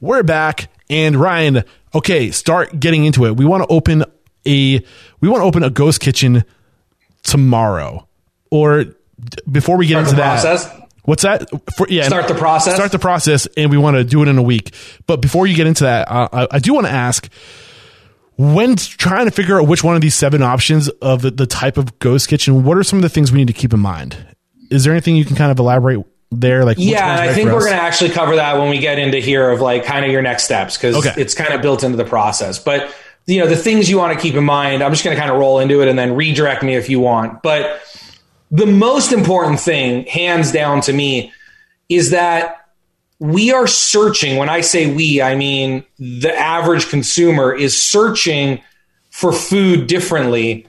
[0.00, 3.36] We're back and Ryan, okay, start getting into it.
[3.36, 4.04] We want to open
[4.46, 4.80] a
[5.20, 6.44] we want to open a ghost kitchen
[7.22, 8.06] tomorrow
[8.50, 8.86] or
[9.50, 10.42] before we get Start into that.
[10.42, 10.76] process?
[11.04, 11.48] What's that?
[11.76, 12.74] For, yeah, Start the process?
[12.74, 14.74] Start the process, and we want to do it in a week.
[15.06, 17.28] But before you get into that, uh, I, I do want to ask
[18.36, 21.76] when trying to figure out which one of these seven options of the, the type
[21.78, 24.16] of ghost kitchen, what are some of the things we need to keep in mind?
[24.70, 26.64] Is there anything you can kind of elaborate there?
[26.64, 29.50] Like, Yeah, I think we're going to actually cover that when we get into here
[29.50, 31.20] of like kind of your next steps because Okay.
[31.20, 32.58] it's kind of built into the process.
[32.58, 32.94] But
[33.30, 35.32] you know, the things you want to keep in mind, I'm just going to kind
[35.32, 37.42] of roll into it and then redirect me if you want.
[37.42, 37.80] But
[38.50, 41.32] the most important thing, hands down to me,
[41.88, 42.68] is that
[43.20, 44.36] we are searching.
[44.36, 48.62] When I say we, I mean the average consumer is searching
[49.10, 50.66] for food differently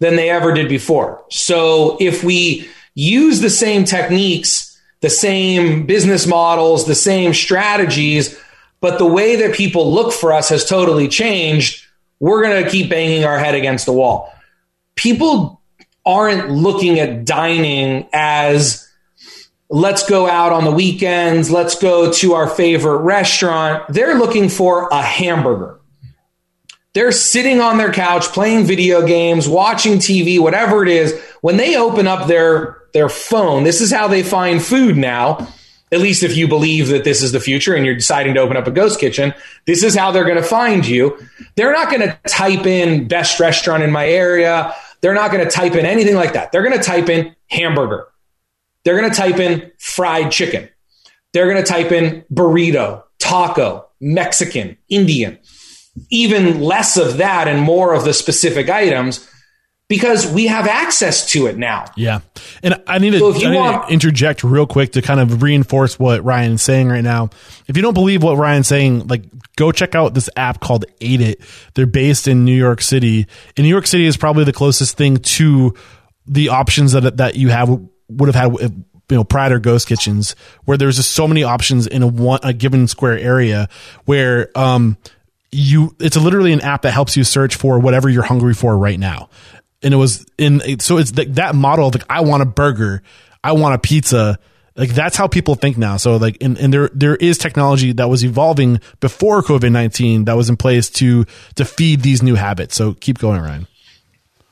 [0.00, 1.24] than they ever did before.
[1.30, 8.38] So if we use the same techniques, the same business models, the same strategies,
[8.80, 11.81] but the way that people look for us has totally changed,
[12.22, 14.32] we're going to keep banging our head against the wall.
[14.94, 15.60] People
[16.06, 18.88] aren't looking at dining as
[19.68, 23.82] let's go out on the weekends, let's go to our favorite restaurant.
[23.88, 25.80] They're looking for a hamburger.
[26.92, 31.20] They're sitting on their couch playing video games, watching TV, whatever it is.
[31.40, 35.48] When they open up their their phone, this is how they find food now.
[35.92, 38.56] At least if you believe that this is the future and you're deciding to open
[38.56, 39.34] up a ghost kitchen,
[39.66, 41.18] this is how they're going to find you.
[41.54, 44.74] They're not going to type in best restaurant in my area.
[45.02, 46.50] They're not going to type in anything like that.
[46.50, 48.08] They're going to type in hamburger.
[48.84, 50.68] They're going to type in fried chicken.
[51.32, 55.38] They're going to type in burrito, taco, Mexican, Indian
[56.10, 59.28] even less of that and more of the specific items
[59.88, 61.84] because we have access to it now.
[61.96, 62.20] Yeah.
[62.62, 65.42] And I need, to, so I need want, to interject real quick to kind of
[65.42, 67.30] reinforce what Ryan's saying right now.
[67.66, 69.24] If you don't believe what Ryan's saying, like
[69.56, 71.40] go check out this app called Ate It.
[71.74, 73.26] They're based in New York City.
[73.56, 75.74] And New York City is probably the closest thing to
[76.26, 80.36] the options that that you have would have had you know Pride or Ghost Kitchens,
[80.64, 83.68] where there's just so many options in a one a given square area
[84.06, 84.96] where um
[85.50, 88.98] you it's literally an app that helps you search for whatever you're hungry for right
[88.98, 89.28] now
[89.82, 93.02] and it was in so it's that model of like i want a burger
[93.42, 94.38] i want a pizza
[94.76, 95.96] like that's how people think now.
[95.96, 100.48] So like and, and there there is technology that was evolving before covid-19 that was
[100.48, 102.74] in place to to feed these new habits.
[102.74, 103.66] So keep going ryan.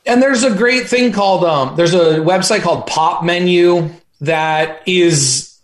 [0.07, 5.59] And there's a great thing called um there's a website called Popmenu that is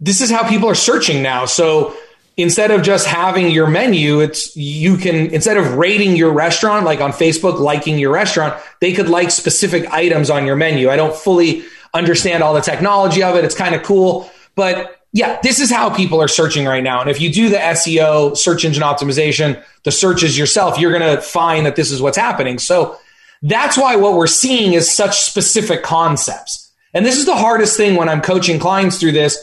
[0.00, 1.44] this is how people are searching now.
[1.44, 1.94] So
[2.36, 7.00] instead of just having your menu, it's you can instead of rating your restaurant like
[7.00, 10.90] on Facebook, liking your restaurant, they could like specific items on your menu.
[10.90, 13.44] I don't fully understand all the technology of it.
[13.44, 17.00] It's kind of cool, but yeah, this is how people are searching right now.
[17.00, 21.22] And if you do the SEO, search engine optimization, the searches yourself, you're going to
[21.22, 22.58] find that this is what's happening.
[22.58, 22.98] So
[23.40, 26.72] that's why what we're seeing is such specific concepts.
[26.94, 29.38] And this is the hardest thing when I'm coaching clients through this.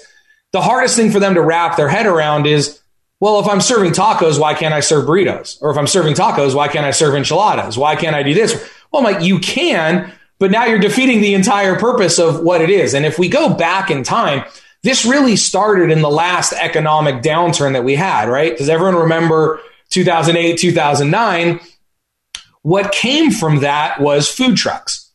[0.52, 2.81] The hardest thing for them to wrap their head around is
[3.22, 5.62] well, if I'm serving tacos, why can't I serve burritos?
[5.62, 7.78] Or if I'm serving tacos, why can't I serve enchiladas?
[7.78, 8.54] Why can't I do this?
[8.92, 12.72] Well, I'm like, you can, but now you're defeating the entire purpose of what it
[12.72, 12.96] is.
[12.96, 14.44] And if we go back in time,
[14.82, 18.58] this really started in the last economic downturn that we had, right?
[18.58, 21.60] Does everyone remember 2008, 2009?
[22.64, 25.12] What came from that was food trucks.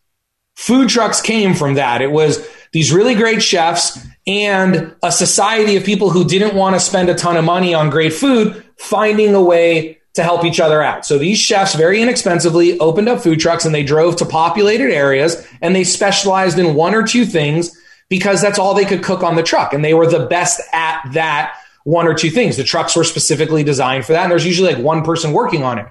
[0.55, 2.03] Food trucks came from that.
[2.03, 6.80] It was these really great chefs and a society of people who didn't want to
[6.80, 10.82] spend a ton of money on great food finding a way to help each other
[10.82, 11.06] out.
[11.06, 15.46] So these chefs very inexpensively opened up food trucks and they drove to populated areas
[15.60, 19.36] and they specialized in one or two things because that's all they could cook on
[19.36, 22.56] the truck and they were the best at that one or two things.
[22.56, 25.78] The trucks were specifically designed for that and there's usually like one person working on
[25.78, 25.86] it.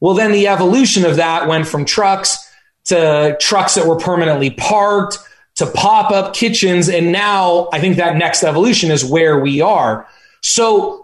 [0.00, 2.38] Well, then the evolution of that went from trucks
[2.84, 5.18] to trucks that were permanently parked
[5.56, 6.88] to pop up kitchens.
[6.88, 10.08] And now I think that next evolution is where we are.
[10.42, 11.02] So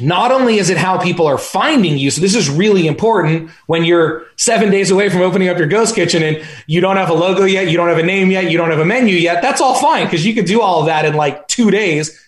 [0.00, 3.84] not only is it how people are finding you, so this is really important when
[3.84, 7.14] you're seven days away from opening up your ghost kitchen and you don't have a
[7.14, 9.42] logo yet, you don't have a name yet, you don't have a menu yet.
[9.42, 12.18] That's all fine because you could do all of that in like two days.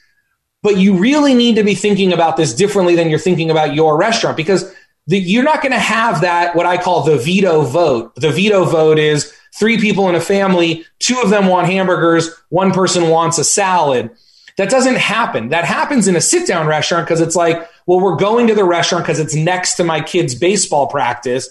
[0.62, 3.96] But you really need to be thinking about this differently than you're thinking about your
[3.96, 4.72] restaurant because
[5.06, 8.14] the, you're not going to have that, what I call the veto vote.
[8.14, 12.72] The veto vote is three people in a family, two of them want hamburgers, one
[12.72, 14.10] person wants a salad.
[14.58, 15.48] That doesn't happen.
[15.48, 18.64] That happens in a sit down restaurant because it's like, well, we're going to the
[18.64, 21.48] restaurant because it's next to my kid's baseball practice.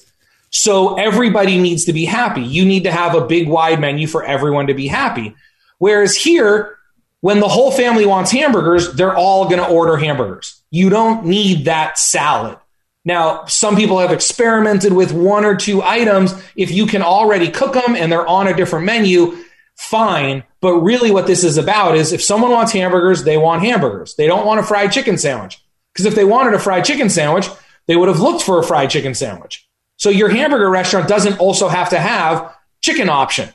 [0.51, 2.41] So everybody needs to be happy.
[2.41, 5.35] You need to have a big wide menu for everyone to be happy.
[5.79, 6.77] Whereas here,
[7.21, 10.61] when the whole family wants hamburgers, they're all going to order hamburgers.
[10.69, 12.57] You don't need that salad.
[13.03, 16.33] Now, some people have experimented with one or two items.
[16.55, 19.43] If you can already cook them and they're on a different menu,
[19.75, 20.43] fine.
[20.61, 24.15] But really, what this is about is if someone wants hamburgers, they want hamburgers.
[24.15, 25.59] They don't want a fried chicken sandwich.
[25.93, 27.49] Because if they wanted a fried chicken sandwich,
[27.87, 29.67] they would have looked for a fried chicken sandwich.
[29.97, 33.49] So your hamburger restaurant doesn't also have to have chicken option.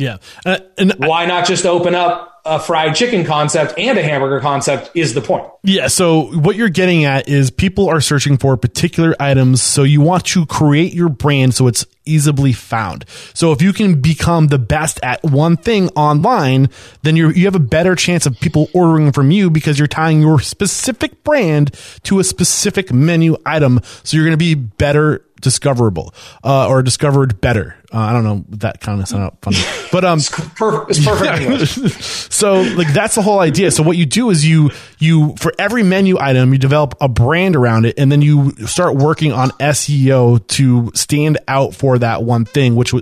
[0.00, 0.16] Yeah.
[0.44, 4.90] Uh, and why not just open up a fried chicken concept and a hamburger concept
[4.94, 5.46] is the point.
[5.62, 5.88] Yeah.
[5.88, 9.60] So what you're getting at is people are searching for particular items.
[9.60, 13.04] So you want to create your brand so it's easily found.
[13.34, 16.70] So if you can become the best at one thing online,
[17.02, 20.22] then you you have a better chance of people ordering from you because you're tying
[20.22, 23.80] your specific brand to a specific menu item.
[24.02, 27.76] So you're going to be better discoverable uh, or discovered better.
[27.92, 28.44] Uh, I don't know.
[28.58, 29.56] That kind of sounded funny,
[29.92, 30.90] but um, perfect.
[30.90, 32.02] It's perfect.
[32.32, 33.72] so like that's the whole idea.
[33.72, 37.56] So what you do is you you for every menu item you develop a brand
[37.56, 42.44] around it, and then you start working on SEO to stand out for that one
[42.44, 42.76] thing.
[42.76, 42.92] Which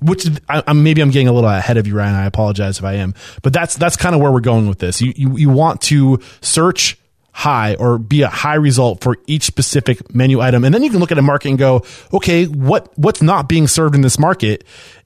[0.00, 2.14] which I, I, maybe I'm getting a little ahead of you, Ryan.
[2.14, 5.02] I apologize if I am, but that's that's kind of where we're going with this.
[5.02, 6.96] You you you want to search
[7.32, 10.64] high or be a high result for each specific menu item.
[10.64, 13.66] And then you can look at a market and go, okay, what, what's not being
[13.66, 14.64] served in this market?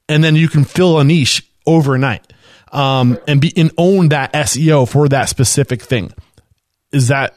[0.09, 2.33] And then you can fill a niche overnight.
[2.73, 6.11] Um, and be, and own that SEO for that specific thing.
[6.91, 7.37] Is that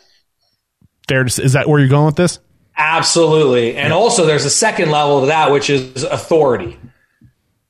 [1.10, 2.40] fair to, is that where you're going with this?
[2.78, 3.76] Absolutely.
[3.76, 6.78] And also there's a second level to that, which is authority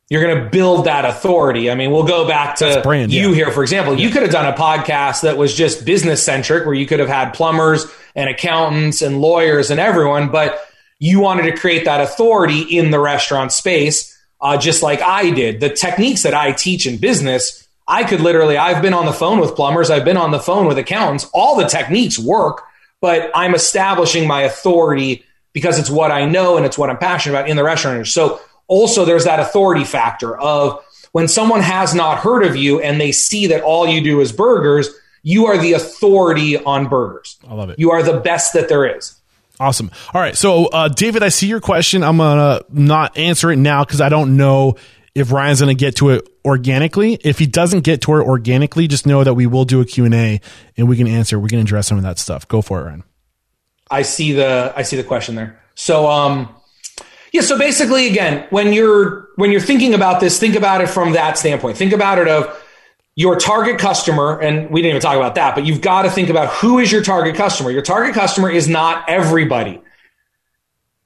[0.09, 1.71] you're going to build that authority.
[1.71, 3.35] I mean, we'll go back to brand, you yeah.
[3.35, 3.99] here, for example.
[3.99, 7.09] You could have done a podcast that was just business centric, where you could have
[7.09, 10.59] had plumbers and accountants and lawyers and everyone, but
[10.99, 15.59] you wanted to create that authority in the restaurant space, uh, just like I did.
[15.59, 19.39] The techniques that I teach in business, I could literally, I've been on the phone
[19.39, 21.29] with plumbers, I've been on the phone with accountants.
[21.33, 22.63] All the techniques work,
[23.01, 27.37] but I'm establishing my authority because it's what I know and it's what I'm passionate
[27.37, 28.07] about in the restaurant.
[28.07, 32.99] So also there's that authority factor of when someone has not heard of you and
[32.99, 34.89] they see that all you do is burgers,
[35.23, 37.37] you are the authority on burgers.
[37.47, 37.79] I love it.
[37.79, 39.19] You are the best that there is.
[39.59, 39.89] Awesome.
[40.13, 40.35] All right.
[40.35, 42.03] So, uh, David, I see your question.
[42.03, 44.75] I'm going to not answer it now because I don't know
[45.13, 47.17] if Ryan's going to get to it organically.
[47.23, 50.41] If he doesn't get to it organically, just know that we will do a Q&A
[50.75, 51.39] and we can answer.
[51.39, 52.47] We can address some of that stuff.
[52.47, 53.03] Go for it, Ryan.
[53.89, 55.61] I see the I see the question there.
[55.75, 56.53] So, um,
[57.35, 61.11] yeah, so basically again, when you're when you're thinking about this, think about it from
[61.13, 61.77] that standpoint.
[61.77, 62.63] Think about it of
[63.15, 66.29] your target customer, and we didn't even talk about that, but you've got to think
[66.29, 67.71] about who is your target customer.
[67.71, 69.81] Your target customer is not everybody.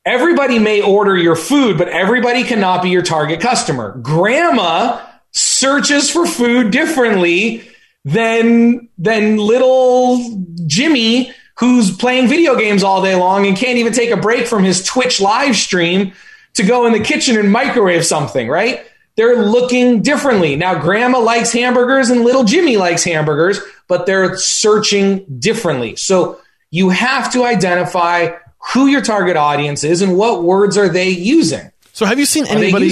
[0.06, 3.98] Everybody may order your food, but everybody cannot be your target customer.
[3.98, 7.68] Grandma searches for food differently
[8.06, 14.12] than than little Jimmy who's playing video games all day long and can't even take
[14.12, 16.14] a break from his Twitch live stream
[16.54, 18.86] to go in the kitchen and microwave something, right?
[19.18, 20.56] They're looking differently.
[20.56, 25.98] Now, grandma likes hamburgers and little Jimmy likes hamburgers, but they're searching differently.
[25.98, 26.40] So
[26.72, 28.30] you have to identify
[28.74, 31.72] who your target audience is and what words are they using.
[31.92, 32.88] So have you seen anybody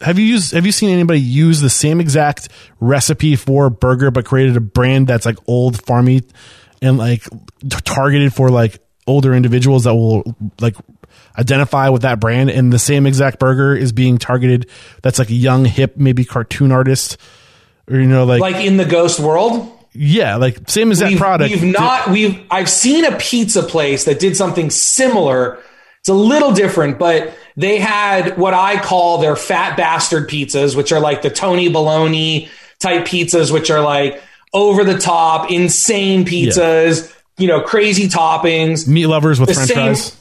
[0.00, 4.24] have you used have you seen anybody use the same exact recipe for burger but
[4.24, 6.24] created a brand that's like old farmy
[6.82, 7.22] and like
[7.84, 10.76] targeted for like older individuals that will like
[11.38, 12.50] identify with that brand.
[12.50, 14.68] And the same exact burger is being targeted.
[15.02, 17.16] That's like a young hip maybe cartoon artist
[17.90, 19.72] or you know like like in the ghost world?
[19.92, 21.50] Yeah like same as that product.
[21.50, 25.58] we've not we've i've seen a pizza place that did something similar.
[26.00, 30.92] It's a little different but they had what i call their fat bastard pizzas which
[30.92, 37.06] are like the tony baloney type pizzas which are like over the top, insane pizzas,
[37.06, 37.42] yeah.
[37.42, 38.86] you know, crazy toppings.
[38.86, 40.16] Meat lovers with French same, fries.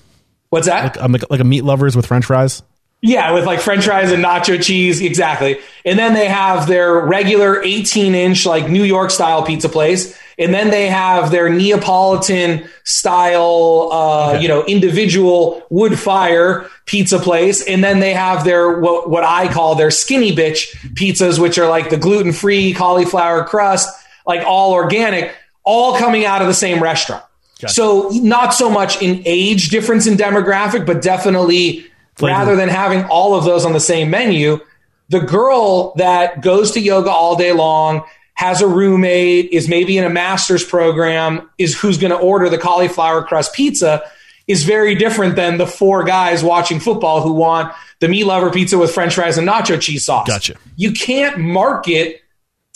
[0.49, 0.95] What's that?
[0.95, 2.63] Like, um, like a meat lovers with French fries.
[3.01, 5.59] Yeah, with like French fries and nacho cheese, exactly.
[5.85, 10.17] And then they have their regular 18 inch, like New York style pizza place.
[10.39, 14.41] And then they have their Neapolitan style, uh, okay.
[14.41, 17.63] you know, individual wood fire pizza place.
[17.63, 21.69] And then they have their, what, what I call their skinny bitch pizzas, which are
[21.69, 23.89] like the gluten free cauliflower crust
[24.27, 27.23] like all organic, all coming out of the same restaurant.
[27.59, 27.73] Gotcha.
[27.73, 32.33] So not so much in age difference in demographic, but definitely Flavor.
[32.33, 34.59] rather than having all of those on the same menu,
[35.09, 38.03] the girl that goes to yoga all day long,
[38.35, 42.57] has a roommate, is maybe in a master's program, is who's going to order the
[42.57, 44.03] cauliflower crust pizza
[44.47, 48.77] is very different than the four guys watching football who want the meat lover pizza
[48.77, 50.27] with french fries and nacho cheese sauce.
[50.27, 50.55] Gotcha.
[50.75, 52.21] You can't market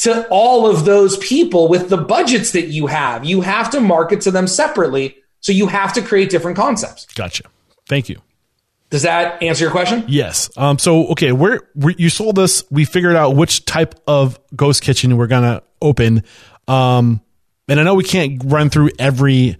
[0.01, 3.23] to all of those people with the budgets that you have.
[3.25, 5.17] You have to market to them separately.
[5.41, 7.05] So you have to create different concepts.
[7.13, 7.43] Gotcha.
[7.87, 8.19] Thank you.
[8.89, 10.03] Does that answer your question?
[10.07, 10.49] Yes.
[10.57, 12.63] Um, so, okay, we're, we're, you sold us.
[12.69, 16.23] We figured out which type of ghost kitchen we're going to open.
[16.67, 17.21] Um,
[17.67, 19.57] and I know we can't run through every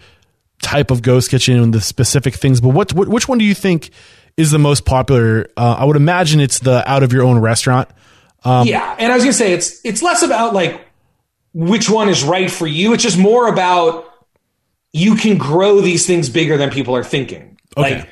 [0.61, 3.55] type of ghost kitchen and the specific things, but what, what which one do you
[3.55, 3.89] think
[4.37, 5.47] is the most popular?
[5.57, 7.89] Uh, I would imagine it's the out of your own restaurant.
[8.43, 10.85] Um, yeah, and I was gonna say it's it's less about like
[11.53, 12.93] which one is right for you.
[12.93, 14.05] It's just more about
[14.93, 17.57] you can grow these things bigger than people are thinking.
[17.77, 17.99] Okay.
[17.99, 18.09] Like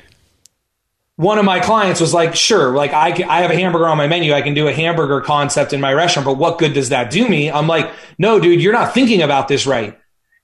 [1.16, 3.98] one of my clients was like, "Sure, like I can, I have a hamburger on
[3.98, 4.32] my menu.
[4.32, 7.28] I can do a hamburger concept in my restaurant, but what good does that do
[7.28, 9.98] me?" I'm like, "No, dude, you're not thinking about this right.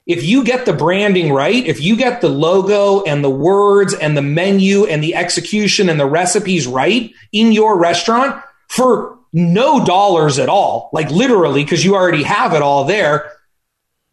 [0.07, 4.17] if you get the branding right, if you get the logo and the words and
[4.17, 10.39] the menu and the execution and the recipes right in your restaurant for no dollars
[10.41, 13.31] at all, like literally, because you already have it all there.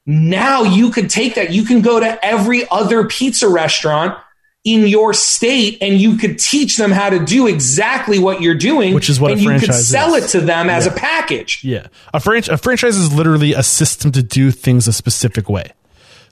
[0.06, 1.52] Now you could take that.
[1.52, 4.18] You can go to every other pizza restaurant
[4.66, 8.94] in your state and you could teach them how to do exactly what you're doing
[8.94, 10.26] Which is what a and you could sell is.
[10.34, 14.12] it to them as a package Yeah, a franchise a franchise is literally a system
[14.14, 15.72] to do things a specific way.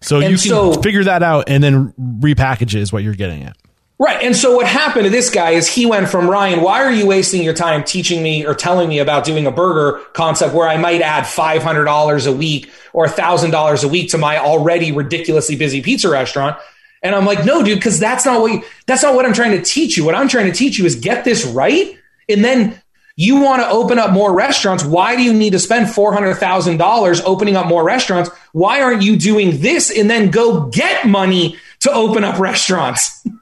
[0.01, 3.43] So you can so- figure that out and then repackage it is what you're getting
[3.43, 3.57] at.
[4.01, 4.23] Right.
[4.23, 7.05] And so what happened to this guy is he went from Ryan, why are you
[7.05, 10.77] wasting your time teaching me or telling me about doing a burger concept where I
[10.77, 16.09] might add $500 a week or $1,000 a week to my already ridiculously busy pizza
[16.09, 16.57] restaurant?
[17.03, 19.51] And I'm like, no, dude, because that's not what you, that's not what I'm trying
[19.51, 20.03] to teach you.
[20.03, 21.95] What I'm trying to teach you is get this right.
[22.27, 22.81] And then
[23.17, 24.83] you want to open up more restaurants.
[24.83, 28.31] Why do you need to spend $400,000 opening up more restaurants?
[28.51, 33.23] Why aren't you doing this and then go get money to open up restaurants?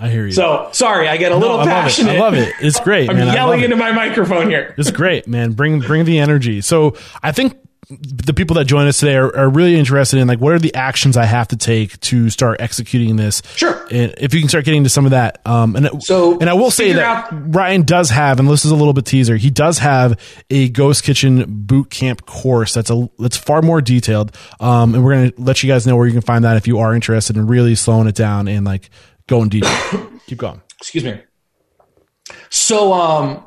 [0.00, 0.32] I hear you.
[0.32, 2.16] So sorry, I get a No, little I love passionate.
[2.16, 2.54] I love it.
[2.60, 3.32] It's great, I'm man.
[3.34, 4.74] Yelling into my microphone here.
[4.78, 5.52] It's great, man.
[5.52, 6.60] Bring bring the energy.
[6.60, 7.56] So I think
[7.90, 10.74] the people that join us today are, are really interested in like what are the
[10.74, 13.40] actions I have to take to start executing this.
[13.56, 13.86] Sure.
[13.90, 16.52] And if you can start getting to some of that, um, and So, and I
[16.52, 19.36] will say that out- Ryan does have, and this is a little bit teaser.
[19.38, 20.20] He does have
[20.50, 24.36] a Ghost Kitchen boot camp course that's a that's far more detailed.
[24.60, 26.80] Um, and we're gonna let you guys know where you can find that if you
[26.80, 28.90] are interested in really slowing it down and like
[29.28, 29.64] going deep.
[30.26, 30.60] Keep going.
[30.80, 31.22] Excuse me.
[32.50, 33.44] So, um,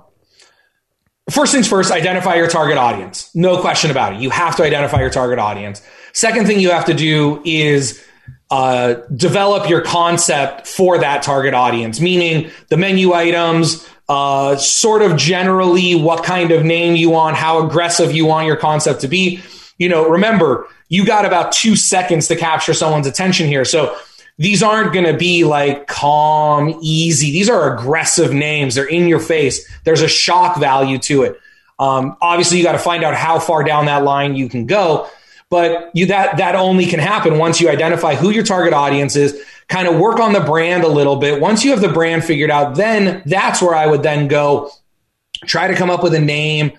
[1.29, 3.29] first things first, identify your target audience.
[3.35, 4.21] No question about it.
[4.21, 5.81] You have to identify your target audience.
[6.13, 8.03] Second thing you have to do is
[8.49, 15.15] uh, develop your concept for that target audience, meaning the menu items, uh, sort of
[15.15, 19.39] generally what kind of name you want, how aggressive you want your concept to be.
[19.77, 23.63] You know, remember, you got about two seconds to capture someone's attention here.
[23.63, 23.95] So
[24.37, 27.31] these aren't going to be like calm, easy.
[27.31, 28.75] These are aggressive names.
[28.75, 29.69] They're in your face.
[29.83, 31.39] There's a shock value to it.
[31.79, 35.07] Um, obviously, you got to find out how far down that line you can go,
[35.49, 39.43] but you that that only can happen once you identify who your target audience is.
[39.67, 41.39] Kind of work on the brand a little bit.
[41.39, 44.69] Once you have the brand figured out, then that's where I would then go
[45.45, 46.71] try to come up with a name,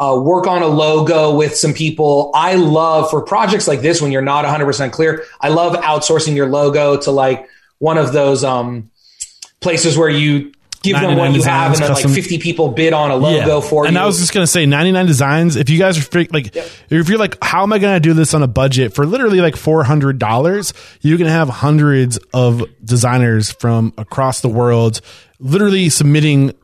[0.00, 2.30] uh, work on a logo with some people.
[2.34, 5.24] I love for projects like this when you're not 100% clear.
[5.40, 7.48] I love outsourcing your logo to like
[7.78, 8.90] one of those um,
[9.60, 12.68] places where you give them what 99 you have, and then custom- like 50 people
[12.70, 13.98] bid on a logo for and you.
[13.98, 15.56] And I was just gonna say, 99 designs.
[15.56, 18.42] If you guys are like, if you're like, how am I gonna do this on
[18.42, 20.72] a budget for literally like four hundred dollars?
[21.02, 25.02] You can have hundreds of designers from across the world,
[25.38, 26.54] literally submitting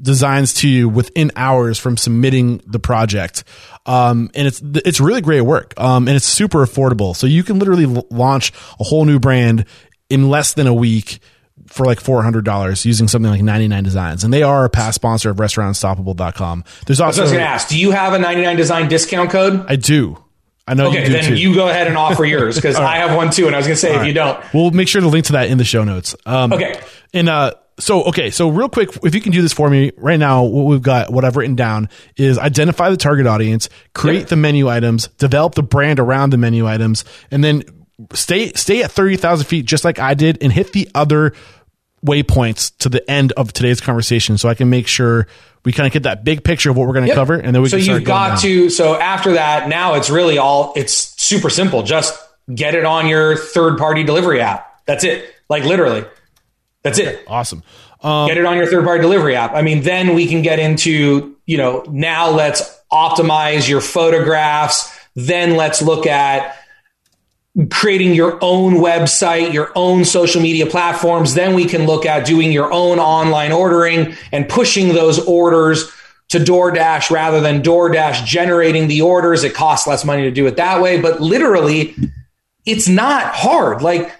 [0.00, 3.44] designs to you within hours from submitting the project.
[3.86, 5.74] Um, and it's, it's really great work.
[5.78, 7.16] Um, and it's super affordable.
[7.16, 9.64] So you can literally l- launch a whole new brand
[10.08, 11.18] in less than a week
[11.68, 14.22] for like $400 using something like 99 designs.
[14.24, 16.64] And they are a past sponsor of restaurantunstoppable.com.
[16.86, 19.30] There's So I also, was going to ask, do you have a 99 design discount
[19.30, 19.64] code?
[19.68, 20.22] I do.
[20.66, 21.34] I know Okay, you do then too.
[21.36, 23.74] you go ahead and offer yours because I have one too, and I was going
[23.76, 25.84] to say if you don't, We'll make sure to link to that in the show
[25.84, 26.16] notes.
[26.24, 26.80] Um, Okay.
[27.12, 30.18] And uh, so okay, so real quick, if you can do this for me right
[30.18, 34.36] now, what we've got, what I've written down is identify the target audience, create the
[34.36, 37.62] menu items, develop the brand around the menu items, and then
[38.12, 41.32] stay stay at thirty thousand feet, just like I did, and hit the other
[42.04, 45.26] waypoints to the end of today's conversation, so I can make sure
[45.64, 47.16] we kind of get that big picture of what we're going to Yep.
[47.16, 50.72] cover, and then we so you've got to so after that now it's really all
[50.76, 51.82] it's super simple.
[51.82, 52.16] Just
[52.54, 54.84] get it on your third party delivery app.
[54.84, 55.24] That's it.
[55.48, 56.04] Like literally
[56.84, 57.62] that's it awesome.
[58.00, 60.58] Um, get it on your third party delivery app i mean then we can get
[60.58, 62.62] into you know now let's
[62.92, 66.56] optimize your photographs then let's look at
[67.70, 71.34] creating your own website, your own social media platforms.
[71.34, 75.90] Then we can look at doing your own online ordering and pushing those orders
[76.30, 79.44] to DoorDash rather than DoorDash generating the orders.
[79.44, 81.94] It costs less money to do it that way, but literally
[82.66, 83.82] it's not hard.
[83.82, 84.12] Like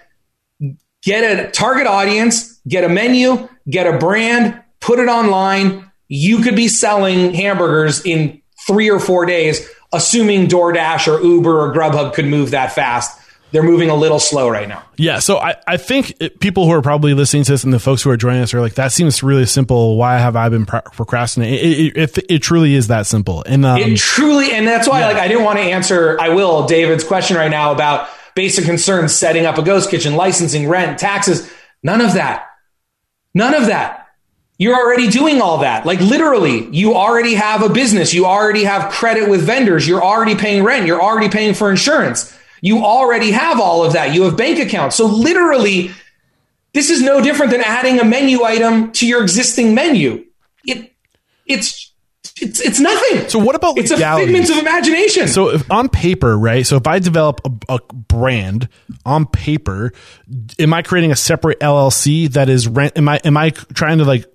[1.03, 5.89] get a target audience, get a menu, get a brand, put it online.
[6.07, 11.73] You could be selling hamburgers in three or four days, assuming DoorDash or Uber or
[11.73, 13.21] Grubhub could move that fast.
[13.51, 14.83] They're moving a little slow right now.
[14.97, 17.79] Yeah, so I, I think it, people who are probably listening to this and the
[17.79, 19.95] folks who are joining us are like, that seems really simple.
[19.95, 21.59] Why have I been pro- procrastinating?
[21.59, 23.43] It, it, it, it truly is that simple.
[23.47, 26.19] And um, It truly, and that's why, like, I didn't want to answer.
[26.19, 30.67] I will David's question right now about basic concerns, setting up a ghost kitchen, licensing,
[30.67, 31.49] rent, taxes.
[31.81, 32.44] None of that.
[33.35, 34.07] None of that.
[34.57, 35.85] You're already doing all that.
[35.85, 38.13] Like literally, you already have a business.
[38.13, 39.85] You already have credit with vendors.
[39.87, 40.87] You're already paying rent.
[40.87, 42.35] You're already paying for insurance.
[42.61, 44.15] You already have all of that.
[44.15, 44.95] You have bank accounts.
[44.95, 45.91] So literally,
[46.73, 50.25] this is no different than adding a menu item to your existing menu.
[50.63, 50.93] It
[51.45, 51.91] it's
[52.41, 53.29] it's it's nothing.
[53.29, 55.27] So what about it's a figment of imagination.
[55.27, 56.65] So if on paper, right?
[56.65, 58.67] So if I develop a, a brand
[59.05, 59.93] on paper,
[60.59, 62.97] am I creating a separate LLC that is rent?
[62.97, 64.25] Am I am I trying to like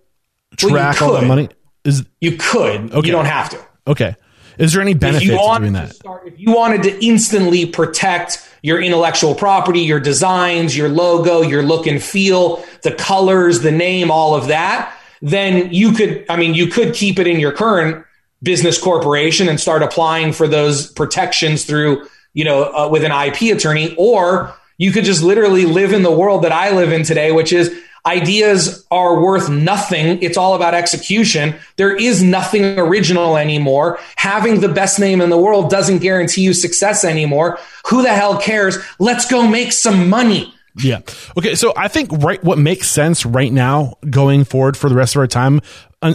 [0.63, 1.29] Well, track all the could.
[1.29, 1.49] money?
[1.85, 2.93] Is you could.
[2.93, 3.07] Okay.
[3.07, 3.67] You don't have to.
[3.87, 4.17] okay.
[4.59, 5.95] Is there any benefit to doing to that?
[5.95, 11.63] start, if you wanted to instantly protect your intellectual property, your designs, your logo, your
[11.63, 16.25] look and feel, the colors, the name, all of that, then you could.
[16.29, 18.05] I mean, you could keep it in your current
[18.43, 23.55] business corporation and start applying for those protections through, you know, uh, with an IP
[23.55, 27.33] attorney, or you could just literally live in the world that I live in today,
[27.33, 27.71] which is
[28.07, 30.23] ideas are worth nothing.
[30.23, 31.55] It's all about execution.
[31.77, 33.99] There is nothing original anymore.
[34.17, 37.59] Having the best name in the world doesn't guarantee you success anymore.
[37.89, 38.79] Who the hell cares?
[38.99, 40.55] Let's go make some money.
[40.77, 41.01] Yeah.
[41.37, 41.55] Okay.
[41.55, 45.21] So I think right, what makes sense right now going forward for the rest of
[45.21, 45.61] our time,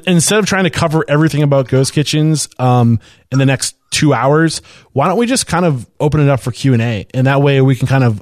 [0.05, 2.99] instead of trying to cover everything about ghost kitchens, um,
[3.31, 4.61] in the next two hours,
[4.93, 7.41] why don't we just kind of open it up for Q and A, and that
[7.41, 8.21] way we can kind of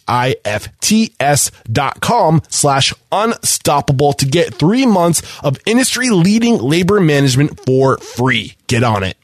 [1.71, 8.55] dot com slash unstoppable to get three months of industry leading labor management for free.
[8.67, 9.17] Get on it.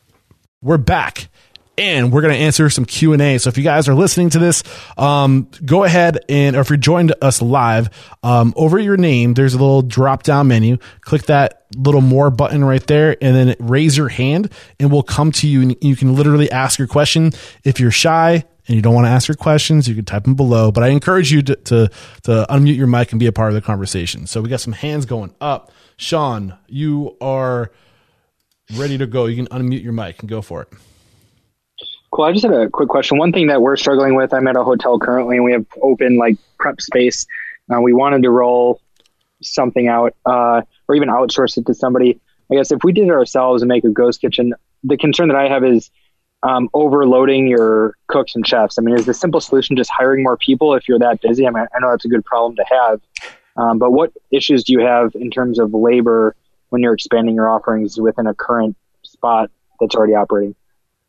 [0.61, 1.29] We're back
[1.79, 4.63] and we're going to answer some q&a so if you guys are listening to this
[4.97, 7.89] um, go ahead and or if you're joined us live
[8.23, 10.77] um, over your name there's a little drop down menu.
[11.01, 15.31] Click that little more button right there and then raise your hand and we'll come
[15.31, 17.31] to you and you can literally ask your question.
[17.63, 20.35] If you're shy and you don't want to ask your questions you can type them
[20.35, 21.89] below but i encourage you to, to,
[22.21, 24.27] to unmute your mic and be a part of the conversation.
[24.27, 25.71] So we got some hands going up.
[25.97, 27.71] Sean you are
[28.75, 29.25] ready to go.
[29.25, 30.69] You can unmute your mic and go for it
[32.11, 32.25] Cool.
[32.25, 33.17] I just had a quick question.
[33.17, 36.17] One thing that we're struggling with, I'm at a hotel currently, and we have open
[36.17, 37.27] like prep space.
[37.71, 38.81] Uh, we wanted to roll
[39.41, 42.19] something out, uh, or even outsource it to somebody.
[42.51, 44.53] I guess if we did it ourselves and make a ghost kitchen,
[44.83, 45.91] the concern that I have is
[46.41, 48.79] um, overloading your cooks and chefs.
[48.79, 51.45] I mean, is the simple solution just hiring more people if you're that busy?
[51.45, 53.01] I mean, I know that's a good problem to have,
[53.57, 56.35] um, but what issues do you have in terms of labor
[56.69, 60.55] when you're expanding your offerings within a current spot that's already operating?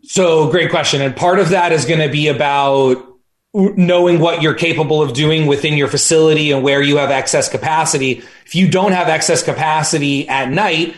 [0.02, 1.02] So great question.
[1.02, 3.06] And part of that is going to be about
[3.52, 8.22] knowing what you're capable of doing within your facility and where you have excess capacity.
[8.46, 10.94] If you don't have excess capacity at night,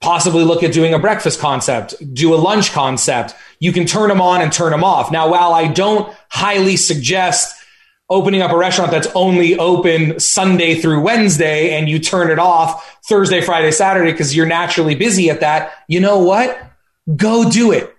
[0.00, 3.34] possibly look at doing a breakfast concept, do a lunch concept.
[3.58, 5.12] You can turn them on and turn them off.
[5.12, 7.54] Now, while I don't highly suggest
[8.10, 12.98] opening up a restaurant that's only open Sunday through Wednesday and you turn it off
[13.08, 16.58] Thursday, Friday, Saturday because you're naturally busy at that, you know what?
[17.16, 17.93] Go do it.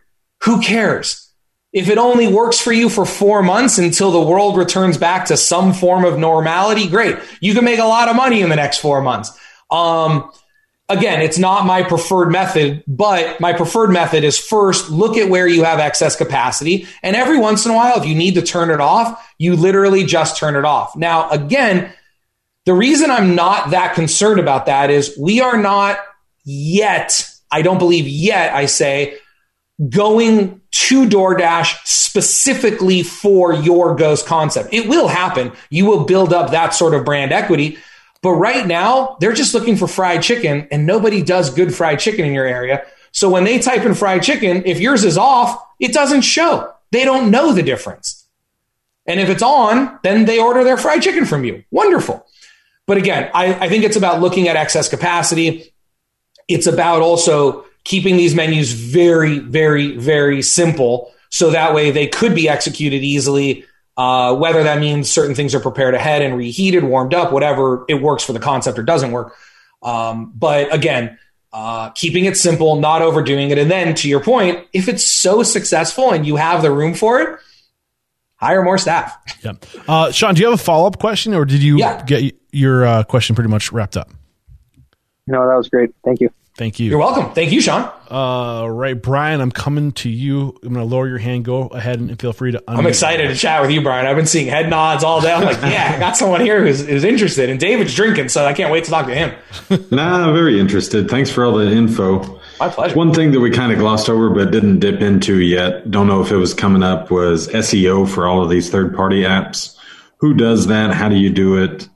[0.45, 1.29] Who cares?
[1.73, 5.37] If it only works for you for four months until the world returns back to
[5.37, 7.17] some form of normality, great.
[7.41, 9.37] You can make a lot of money in the next four months.
[9.69, 10.31] Um,
[10.87, 15.47] again, it's not my preferred method, but my preferred method is first look at where
[15.47, 16.87] you have excess capacity.
[17.03, 20.05] And every once in a while, if you need to turn it off, you literally
[20.05, 20.95] just turn it off.
[20.95, 21.91] Now, again,
[22.65, 25.97] the reason I'm not that concerned about that is we are not
[26.45, 29.17] yet, I don't believe yet, I say,
[29.89, 34.73] going to DoorDash specifically for your ghost concept.
[34.73, 35.51] It will happen.
[35.69, 37.77] You will build up that sort of brand equity.
[38.21, 42.25] But right now, they're just looking for fried chicken, and nobody does good fried chicken
[42.25, 42.85] in your area.
[43.11, 46.73] So when they type in fried chicken, if yours is off, it doesn't show.
[46.91, 48.25] They don't know the difference.
[49.05, 51.63] And if it's on, then they order their fried chicken from you.
[51.69, 52.25] Wonderful.
[52.87, 55.73] But again, I, I think it's about looking at excess capacity.
[56.47, 61.13] It's about also keeping these menus very, very, very simple.
[61.29, 63.63] So that way they could be executed easily.
[63.97, 67.93] Uh, whether that means certain things are prepared ahead and reheated, warmed up, whatever it
[68.01, 69.33] works for the concept or doesn't work.
[69.81, 71.17] Um, but again,
[71.53, 73.57] uh, keeping it simple, not overdoing it.
[73.57, 77.21] And then to your point, if it's so successful and you have the room for
[77.21, 77.39] it,
[78.35, 79.15] hire more staff.
[79.45, 79.53] Yeah.
[79.87, 82.03] Uh, Sean, do you have a follow up question or did you Yeah.
[82.03, 84.09] get your uh, question pretty much wrapped up?
[85.25, 85.91] No, that was great.
[86.03, 86.29] Thank you.
[86.57, 86.89] Thank you.
[86.89, 87.33] You're welcome.
[87.33, 87.91] Thank you, Sean.
[88.09, 90.57] Uh, right, Brian, I'm coming to you.
[90.63, 91.43] I'm going to lower your hand.
[91.43, 92.63] Go ahead and feel free to.
[92.65, 94.05] I'm excited to chat with you, Brian.
[94.05, 95.33] I've been seeing head nods all day.
[95.33, 97.49] I'm like, yeah, I got someone here who's, who's interested.
[97.49, 99.33] And David's drinking, so I can't wait to talk to him.
[99.91, 101.09] Nah, very interested.
[101.09, 102.39] Thanks for all the info.
[102.59, 102.95] My pleasure.
[102.95, 106.21] One thing that we kind of glossed over but didn't dip into yet, don't know
[106.21, 109.77] if it was coming up, was SEO for all of these third party apps.
[110.17, 110.93] Who does that?
[110.93, 111.87] How do you do it?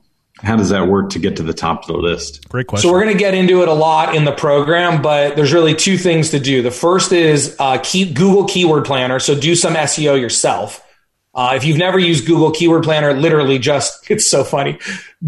[0.42, 2.48] How does that work to get to the top of the list?
[2.48, 2.88] Great question.
[2.88, 5.74] So we're going to get into it a lot in the program, but there's really
[5.74, 6.62] two things to do.
[6.62, 9.18] The first is uh, keep Google Keyword Planner.
[9.18, 10.86] So do some SEO yourself.
[11.34, 14.78] Uh, if you've never used Google Keyword Planner, literally just it's so funny.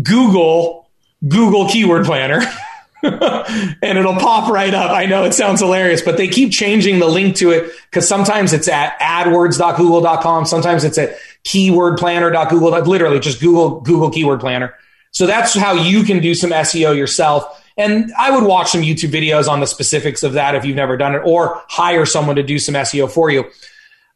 [0.02, 0.90] Google
[1.26, 2.40] Google Keyword Planner.
[3.02, 4.92] and it'll pop right up.
[4.92, 8.52] I know it sounds hilarious, but they keep changing the link to it because sometimes
[8.52, 10.46] it's at adwords.google.com.
[10.46, 12.82] Sometimes it's at keywordplanner.google.
[12.82, 14.74] Literally just Google Google Keyword Planner.
[15.12, 17.62] So that's how you can do some SEO yourself.
[17.76, 20.96] And I would watch some YouTube videos on the specifics of that if you've never
[20.96, 23.44] done it, or hire someone to do some SEO for you.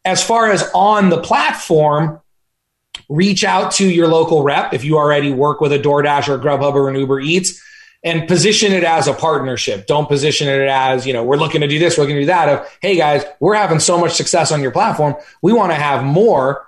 [0.05, 2.20] As far as on the platform,
[3.09, 6.74] reach out to your local rep if you already work with a DoorDash or Grubhub
[6.74, 7.62] or an Uber Eats
[8.05, 9.86] and position it as a partnership.
[9.86, 12.26] Don't position it as, you know, we're looking to do this, we're looking to do
[12.26, 12.49] that.
[12.49, 15.16] Of, hey guys, we're having so much success on your platform.
[15.42, 16.65] We want to have more.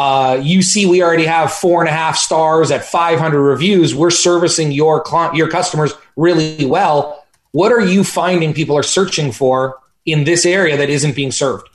[0.00, 3.94] Uh, you see, we already have four and a half stars at 500 reviews.
[3.94, 7.22] We're servicing your client, your customers really well.
[7.52, 9.76] What are you finding people are searching for
[10.06, 11.68] in this area that isn't being served?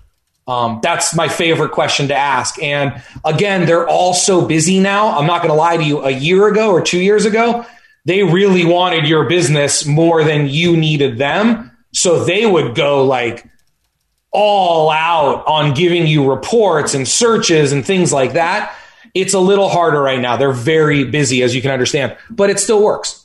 [0.48, 2.60] Um, that's my favorite question to ask.
[2.64, 5.16] And again, they're all so busy now.
[5.20, 6.04] I'm not going to lie to you.
[6.04, 7.64] A year ago or two years ago,
[8.06, 11.78] they really wanted your business more than you needed them.
[11.94, 13.48] So they would go like
[14.36, 18.76] all out on giving you reports and searches and things like that.
[19.14, 20.36] It's a little harder right now.
[20.36, 23.24] They're very busy, as you can understand, but it still works.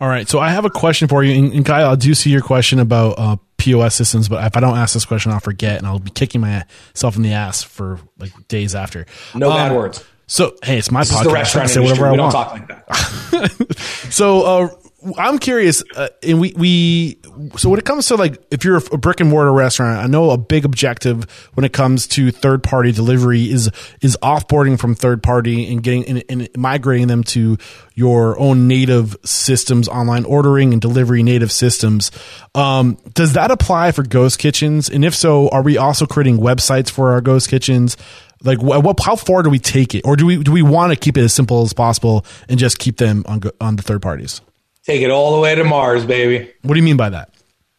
[0.00, 0.28] All right.
[0.28, 1.34] So I have a question for you.
[1.44, 4.60] And, and Kyle, I do see your question about uh, POS systems, but if I
[4.60, 7.98] don't ask this question, I'll forget and I'll be kicking myself in the ass for
[8.18, 9.06] like days after.
[9.34, 10.04] No Um, bad words.
[10.26, 11.56] So, hey, it's my This is podcast.
[11.56, 11.82] I say industry.
[11.82, 13.76] whatever We I don't talk like that.
[14.10, 14.68] So uh,
[15.18, 17.18] I'm curious, uh, and we we
[17.56, 20.30] so when it comes to like if you're a brick and mortar restaurant, I know
[20.30, 21.24] a big objective
[21.54, 26.06] when it comes to third party delivery is is offboarding from third party and getting
[26.06, 27.58] and, and migrating them to
[27.94, 32.10] your own native systems, online ordering and delivery native systems.
[32.54, 34.88] Um, does that apply for ghost kitchens?
[34.88, 37.96] And if so, are we also creating websites for our ghost kitchens?
[38.42, 39.00] Like what, what?
[39.00, 41.22] How far do we take it, or do we do we want to keep it
[41.22, 44.40] as simple as possible and just keep them on on the third parties?
[44.86, 46.52] Take it all the way to Mars, baby.
[46.62, 47.30] What do you mean by that?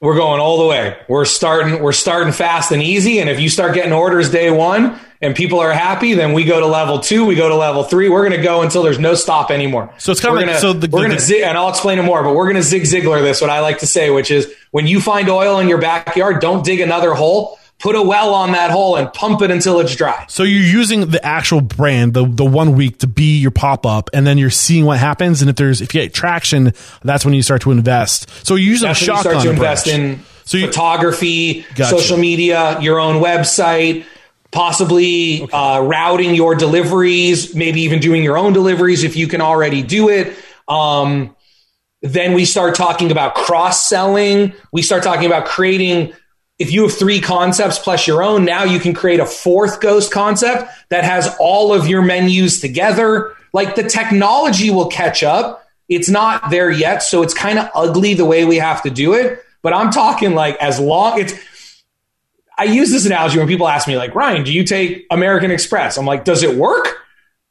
[0.02, 0.98] We're going all the way.
[1.08, 1.82] We're starting.
[1.82, 3.20] We're starting fast and easy.
[3.20, 6.60] And if you start getting orders day one and people are happy, then we go
[6.60, 7.26] to level two.
[7.26, 8.10] We go to level three.
[8.10, 9.94] We're going to go until there's no stop anymore.
[9.98, 12.04] So it's We're like- gonna, so the- we're going to zig, and I'll explain it
[12.04, 12.24] more.
[12.24, 13.40] But we're going to zig Ziglar this.
[13.40, 16.64] What I like to say, which is when you find oil in your backyard, don't
[16.66, 17.58] dig another hole.
[17.78, 20.26] Put a well on that hole and pump it until it's dry.
[20.30, 24.10] So you're using the actual brand, the the one week to be your pop up,
[24.14, 25.42] and then you're seeing what happens.
[25.42, 26.72] And if there's if you get traction,
[27.04, 28.30] that's when you start to invest.
[28.46, 32.00] So using That's a when you shotgun start to invest in So you- photography, Gotcha.
[32.00, 34.06] social media, your own website,
[34.52, 39.84] possibly uh, routing your deliveries, maybe even doing your own deliveries if you can already
[39.84, 40.34] do it.
[40.68, 41.36] Um,
[42.02, 44.54] then we start talking about cross selling.
[44.72, 46.14] We start talking about creating.
[46.58, 50.12] If you have three concepts plus your own, now you can create a fourth ghost
[50.12, 53.36] concept that has all of your menus together.
[53.52, 55.68] Like the technology will catch up.
[55.90, 59.14] It's not there yet, so it's kind of ugly the way we have to do
[59.14, 59.44] it.
[59.62, 61.34] But I'm talking like as long it's
[62.58, 65.98] I use this analogy when people ask me, like, Ryan, do you take American Express?
[65.98, 66.98] I'm like, does it work?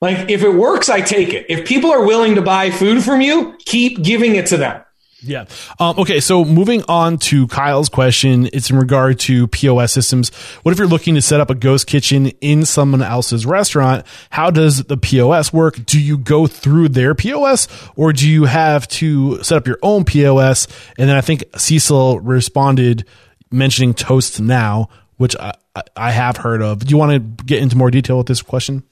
[0.00, 1.46] Like, if it works, I take it.
[1.48, 4.83] If people are willing to buy food from you, keep giving it to them.
[5.26, 5.46] Yeah.
[5.78, 6.20] Um, okay.
[6.20, 10.34] So moving on to Kyle's question, it's in regard to POS systems.
[10.62, 14.04] What if you're looking to set up a ghost kitchen in someone else's restaurant?
[14.30, 15.84] How does the POS work?
[15.86, 20.04] Do you go through their POS or do you have to set up your own
[20.04, 20.66] POS?
[20.98, 23.06] And then I think Cecil responded
[23.50, 25.52] mentioning Toast Now, which I,
[25.96, 26.84] I- have heard of.
[26.84, 28.82] Do you want to get into more detail with this question?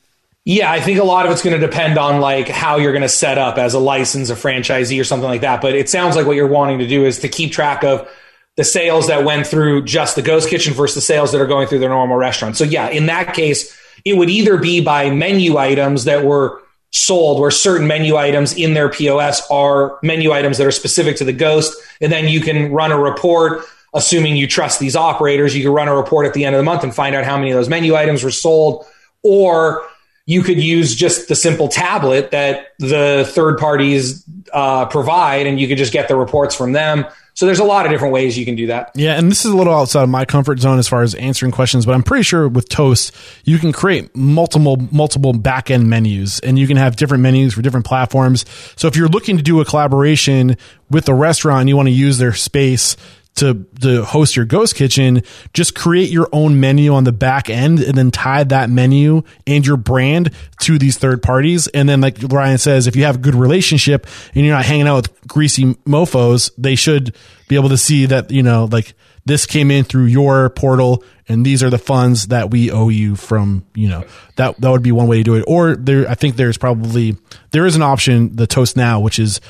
[0.44, 3.02] Yeah, I think a lot of it's going to depend on like how you're going
[3.02, 5.60] to set up as a license, a franchisee, or something like that.
[5.60, 8.08] But it sounds like what you're wanting to do is to keep track of
[8.56, 11.68] the sales that went through just the ghost kitchen versus the sales that are going
[11.68, 12.56] through their normal restaurant.
[12.56, 17.40] So yeah, in that case, it would either be by menu items that were sold
[17.40, 21.32] where certain menu items in their POS are menu items that are specific to the
[21.32, 21.74] ghost.
[22.00, 23.64] And then you can run a report,
[23.94, 26.64] assuming you trust these operators, you can run a report at the end of the
[26.64, 28.84] month and find out how many of those menu items were sold.
[29.22, 29.86] Or
[30.24, 35.66] you could use just the simple tablet that the third parties uh, provide, and you
[35.66, 37.04] could just get the reports from them.
[37.34, 38.90] So there's a lot of different ways you can do that.
[38.94, 41.50] Yeah, and this is a little outside of my comfort zone as far as answering
[41.50, 43.14] questions, but I'm pretty sure with Toast
[43.44, 47.62] you can create multiple multiple back end menus, and you can have different menus for
[47.62, 48.44] different platforms.
[48.76, 50.56] So if you're looking to do a collaboration
[50.90, 52.96] with a restaurant, and you want to use their space
[53.34, 55.22] to to host your ghost kitchen,
[55.54, 59.66] just create your own menu on the back end and then tie that menu and
[59.66, 60.30] your brand
[60.60, 61.66] to these third parties.
[61.68, 64.86] And then like Ryan says, if you have a good relationship and you're not hanging
[64.86, 67.14] out with greasy mofos, they should
[67.48, 71.46] be able to see that, you know, like this came in through your portal and
[71.46, 74.04] these are the funds that we owe you from, you know,
[74.36, 75.44] that that would be one way to do it.
[75.46, 77.16] Or there I think there's probably
[77.52, 79.40] there is an option, the Toast Now, which is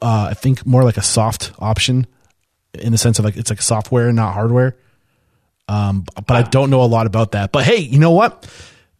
[0.00, 2.06] uh, I think more like a soft option
[2.76, 4.76] in the sense of like it's like software, not hardware.
[5.68, 7.52] Um, but I don't know a lot about that.
[7.52, 8.50] But hey, you know what?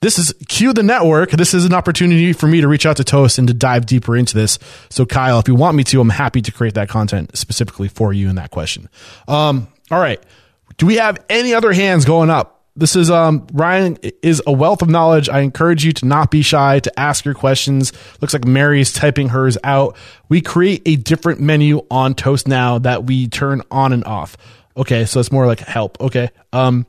[0.01, 1.31] This is Cue the Network.
[1.31, 4.15] This is an opportunity for me to reach out to Toast and to dive deeper
[4.17, 4.59] into this.
[4.91, 8.13] So, Kyle, if you want me to, I'm happy to create that content specifically for
[8.13, 8.91] you in that question.
[9.27, 10.23] Um, all right.
[10.77, 12.54] Do we have any other hands going up?
[12.77, 15.29] This is um Ryan is a wealth of knowledge.
[15.29, 17.93] I encourage you to not be shy to ask your questions.
[18.21, 19.97] Looks like Mary's typing hers out.
[20.29, 24.37] We create a different menu on Toast now that we turn on and off.
[24.77, 26.01] Okay, so it's more like help.
[26.01, 26.31] Okay.
[26.53, 26.87] Um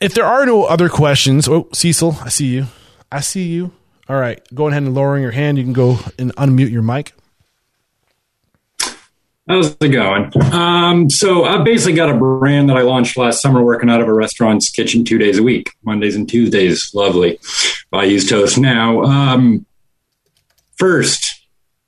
[0.00, 2.66] if there are no other questions, oh Cecil, I see you.
[3.12, 3.72] I see you.
[4.08, 5.58] All right, go ahead and lowering your hand.
[5.58, 7.12] You can go and unmute your mic.
[9.48, 10.32] How's it going?
[10.52, 14.08] Um, so I basically got a brand that I launched last summer working out of
[14.08, 16.92] a restaurant's kitchen two days a week, Mondays and Tuesdays.
[16.92, 17.38] Lovely.
[17.92, 19.02] I use Toast now.
[19.02, 19.64] Um,
[20.76, 21.46] first,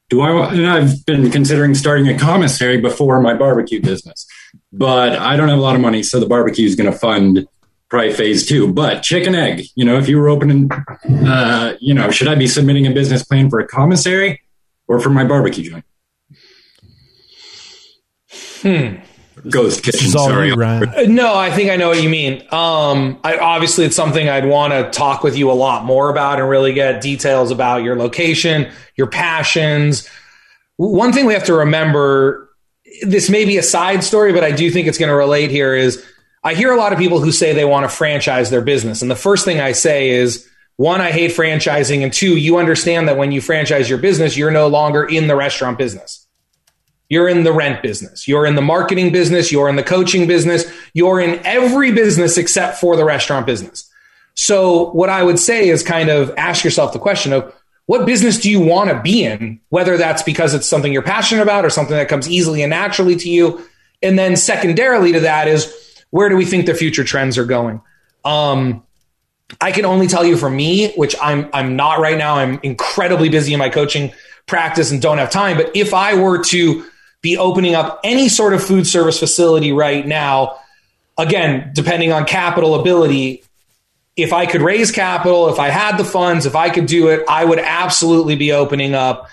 [0.09, 4.25] do I, and I've been considering starting a commissary before my barbecue business,
[4.73, 6.05] but I don't have a lot of money.
[6.05, 7.49] So the barbecue is going to fund
[7.89, 10.71] probably phase two, but chicken egg, you know, if you were opening,
[11.27, 14.43] uh, you know, should I be submitting a business plan for a commissary
[14.87, 15.85] or for my barbecue joint?
[18.63, 18.97] Hmm.
[19.49, 20.09] Ghost kitchen.
[20.09, 20.53] Sorry.
[20.53, 20.89] Ryan.
[20.89, 22.43] Uh, no, I think I know what you mean.
[22.51, 26.41] Um, I, obviously, it's something I'd want to talk with you a lot more about
[26.41, 30.09] and really get details about your location, your passions.
[30.77, 32.49] One thing we have to remember
[33.03, 35.75] this may be a side story, but I do think it's going to relate here
[35.75, 36.05] is
[36.43, 39.03] I hear a lot of people who say they want to franchise their business.
[39.03, 42.03] And the first thing I say is, one, I hate franchising.
[42.03, 45.35] And two, you understand that when you franchise your business, you're no longer in the
[45.35, 46.28] restaurant business.
[47.09, 48.29] You're in the rent business.
[48.29, 49.51] You're in the marketing business.
[49.51, 50.65] You're in the coaching business.
[50.93, 53.91] You're in every business except for the restaurant business.
[54.35, 57.55] So what I would say is kind of ask yourself the question of
[57.87, 59.61] what business do you want to be in?
[59.71, 63.17] Whether that's because it's something you're passionate about or something that comes easily and naturally
[63.17, 63.67] to you.
[64.03, 67.81] And then secondarily to that is where do we think the future trends are going?
[68.25, 68.83] Um,
[69.61, 72.37] I can only tell you for me, which I'm I'm not right now.
[72.37, 74.13] I'm incredibly busy in my coaching
[74.47, 75.57] practice and don't have time.
[75.57, 76.85] But if I were to
[77.29, 80.59] be opening up any sort of food service facility right now.
[81.18, 83.43] Again, depending on capital ability,
[84.16, 87.24] if I could raise capital, if I had the funds, if I could do it,
[87.29, 89.29] I would absolutely be opening up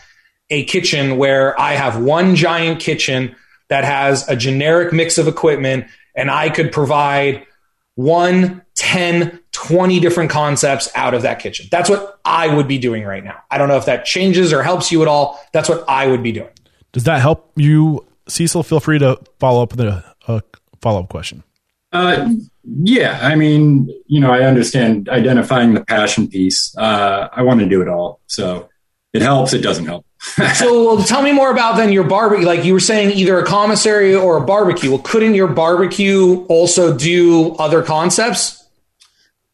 [0.49, 3.35] a kitchen where I have one giant kitchen
[3.69, 5.85] that has a generic mix of equipment
[6.15, 7.47] and I could provide
[7.95, 11.67] one, 10, 20 different concepts out of that kitchen.
[11.71, 13.41] That's what I would be doing right now.
[13.49, 15.41] I don't know if that changes or helps you at all.
[15.53, 16.49] That's what I would be doing.
[16.95, 18.63] Does that help you, Cecil?
[18.63, 20.41] Feel free to follow up with a, a
[20.81, 21.43] follow up question.
[21.91, 22.29] Uh,
[22.63, 26.73] yeah, I mean, you know, I understand identifying the passion piece.
[26.77, 28.69] Uh, I want to do it all, so
[29.11, 29.51] it helps.
[29.51, 30.05] It doesn't help.
[30.53, 32.45] so, well, tell me more about then your barbecue.
[32.45, 34.89] Like you were saying, either a commissary or a barbecue.
[34.89, 38.65] Well, couldn't your barbecue also do other concepts?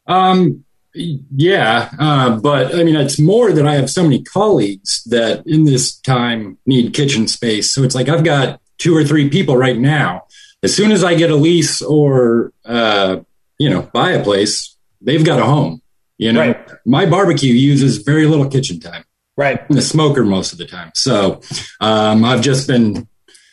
[0.05, 0.63] Um,
[0.93, 5.65] yeah, uh, but I mean, it's more that I have so many colleagues that in
[5.65, 7.71] this time need kitchen space.
[7.71, 10.25] So it's like I've got two or three people right now.
[10.63, 13.17] As soon as I get a lease or, uh,
[13.57, 15.81] you know, buy a place, they've got a home.
[16.17, 16.71] You know, right.
[16.85, 19.03] my barbecue uses very little kitchen time.
[19.37, 19.59] Right.
[19.67, 20.91] I'm the smoker most of the time.
[20.93, 21.41] So
[21.79, 23.07] um, I've just been.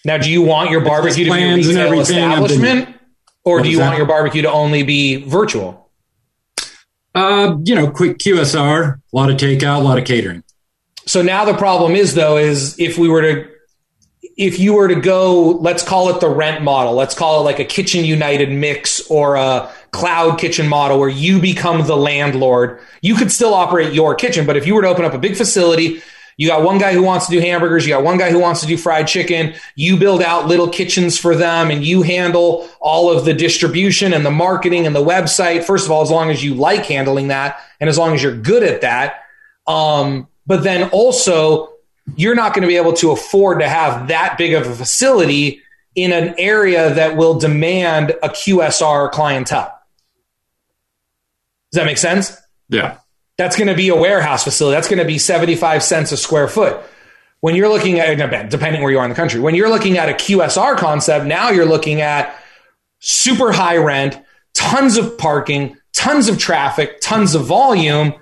[0.05, 2.87] Now, do you want your barbecue to be a retail establishment?
[2.87, 2.95] Been,
[3.45, 5.88] or do you want your barbecue to only be virtual?
[7.19, 10.45] Uh, you know, quick QSR, a lot of takeout, a lot of catering.
[11.05, 13.51] So now the problem is though, is if we were to,
[14.37, 17.59] if you were to go, let's call it the rent model, let's call it like
[17.59, 23.17] a Kitchen United mix or a cloud kitchen model where you become the landlord, you
[23.17, 24.47] could still operate your kitchen.
[24.47, 26.01] But if you were to open up a big facility,
[26.39, 27.85] you got one guy who wants to do hamburgers.
[27.85, 29.55] You got one guy who wants to do fried chicken.
[29.75, 34.25] You build out little kitchens for them and you handle all of the distribution and
[34.25, 35.65] the marketing and the website.
[35.65, 38.37] First of all, as long as you like handling that and as long as you're
[38.37, 39.25] good at that.
[39.67, 41.73] Um, but then also,
[42.17, 45.61] you're not going to be able to afford to have that big of a facility
[45.97, 49.77] in an area that will demand a QSR clientele.
[51.73, 52.37] Does that make sense?
[52.69, 52.99] Yeah.
[53.39, 54.75] That's going to be a warehouse facility.
[54.75, 56.81] That's going to be 75 cents a square foot.
[57.41, 60.09] When you're looking at, depending where you are in the country, when you're looking at
[60.09, 62.37] a QSR concept, now you're looking at
[62.99, 64.21] super high rent,
[64.55, 68.13] tons of parking, tons of traffic, tons of volume.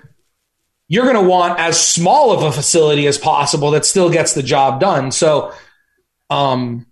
[0.87, 4.43] You're going to want as small of a facility as possible that still gets the
[4.43, 5.11] job done.
[5.11, 5.51] So,
[6.29, 6.85] um,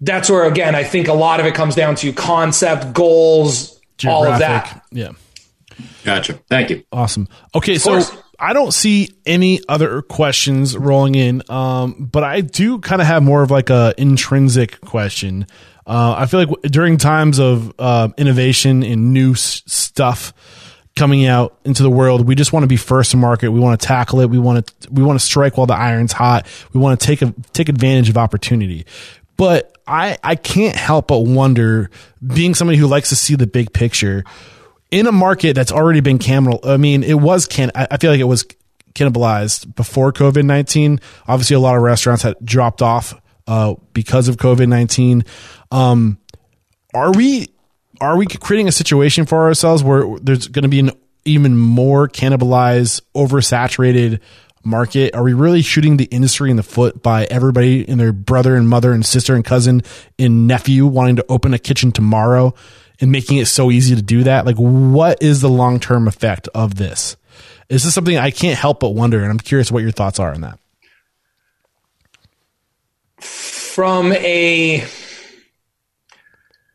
[0.00, 4.26] that's where, again, I think a lot of it comes down to concept, goals, all
[4.26, 4.84] of that.
[4.92, 5.12] Yeah.
[6.04, 6.34] Gotcha.
[6.48, 6.84] Thank you.
[6.92, 7.28] Awesome.
[7.54, 8.16] Okay, so course.
[8.38, 13.22] I don't see any other questions rolling in, um, but I do kind of have
[13.22, 15.46] more of like a intrinsic question.
[15.86, 20.32] Uh, I feel like during times of uh, innovation and new s- stuff
[20.96, 23.50] coming out into the world, we just want to be first to market.
[23.50, 24.28] We want to tackle it.
[24.28, 26.46] We want to we want to strike while the iron's hot.
[26.72, 28.86] We want to take a take advantage of opportunity.
[29.36, 31.90] But I I can't help but wonder,
[32.24, 34.24] being somebody who likes to see the big picture
[34.90, 36.60] in a market that's already been cannibal.
[36.64, 37.70] I mean, it was can.
[37.74, 38.44] I feel like it was
[38.94, 41.00] cannibalized before COVID nineteen.
[41.26, 45.24] Obviously, a lot of restaurants had dropped off uh, because of COVID nineteen.
[45.70, 46.18] Um,
[46.94, 47.48] are we
[48.00, 50.92] are we creating a situation for ourselves where there's going to be an
[51.24, 54.20] even more cannibalized, oversaturated
[54.64, 55.14] market?
[55.14, 58.68] Are we really shooting the industry in the foot by everybody and their brother and
[58.68, 59.82] mother and sister and cousin
[60.18, 62.54] and nephew wanting to open a kitchen tomorrow
[63.00, 64.46] and making it so easy to do that?
[64.46, 67.16] Like, what is the long term effect of this?
[67.68, 69.22] Is this something I can't help but wonder?
[69.22, 70.58] And I'm curious what your thoughts are on that.
[73.78, 74.84] from a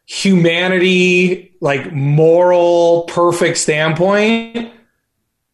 [0.06, 4.72] humanity like moral perfect standpoint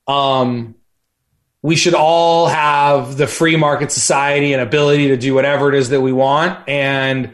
[0.08, 0.76] um
[1.64, 5.90] we should all have the free market society and ability to do whatever it is
[5.90, 7.34] that we want and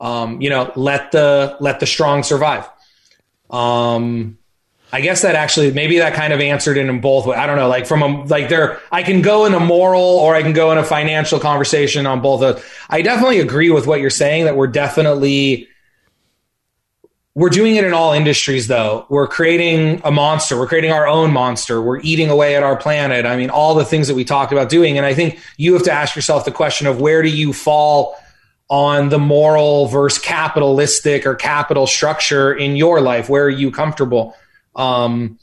[0.00, 2.68] um you know let the let the strong survive
[3.50, 4.38] um
[4.92, 7.38] I guess that actually maybe that kind of answered it in both ways.
[7.38, 10.34] I don't know, like from a like there I can go in a moral or
[10.34, 14.00] I can go in a financial conversation on both of I definitely agree with what
[14.00, 15.68] you're saying that we're definitely
[17.34, 19.04] we're doing it in all industries though.
[19.10, 20.56] We're creating a monster.
[20.56, 21.82] We're creating our own monster.
[21.82, 23.26] We're eating away at our planet.
[23.26, 24.96] I mean, all the things that we talked about doing.
[24.96, 28.16] And I think you have to ask yourself the question of where do you fall
[28.68, 33.28] on the moral versus capitalistic or capital structure in your life?
[33.28, 34.36] Where are you comfortable?
[34.74, 35.38] Um,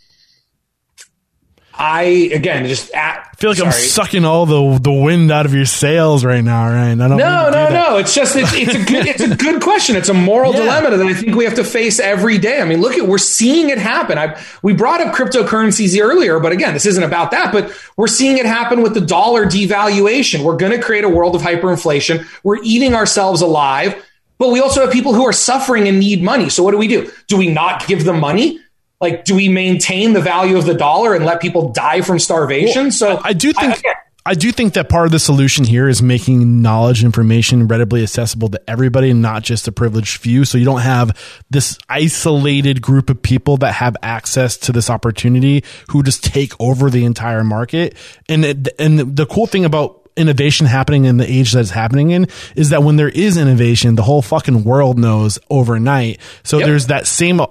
[1.76, 2.04] I
[2.34, 5.66] again just at, I feel like I'm sucking all the the wind out of your
[5.66, 7.02] sails right now, Ryan.
[7.02, 7.18] I don't.
[7.18, 7.72] No, do no, that.
[7.72, 7.98] no.
[7.98, 9.96] It's just it's, it's a good it's a good question.
[9.96, 10.60] It's a moral Yeah.
[10.62, 12.62] dilemma that I think we have to face every day.
[12.62, 14.20] I mean, look at we're seeing it happen.
[14.20, 17.52] I we brought up cryptocurrencies earlier, but again, this isn't about that.
[17.52, 20.44] But we're seeing it happen with the dollar devaluation.
[20.44, 22.26] We're going to create a world of hyperinflation.
[22.44, 23.96] We're eating ourselves alive.
[24.40, 26.50] But we also have people who are suffering and need money.
[26.50, 27.10] So what do we do?
[27.28, 28.60] Do we not give them money?
[29.04, 32.90] Like, do we maintain the value of the dollar and let people die from starvation?
[32.90, 33.94] so I do think again,
[34.26, 38.48] I, do think that part of the solution here is making knowledge information readily accessible
[38.48, 40.46] to everybody and not just a privileged few.
[40.46, 41.12] So you don't have
[41.50, 46.90] this isolated group of people that have access to this opportunity who just take over
[46.90, 47.98] the entire market.
[48.30, 52.12] And it, and the cool thing about innovation happening in the age that it's happening
[52.12, 56.20] in is that when there is innovation, the whole fucking world knows overnight.
[56.44, 56.68] So Yep.
[56.68, 57.42] there's that same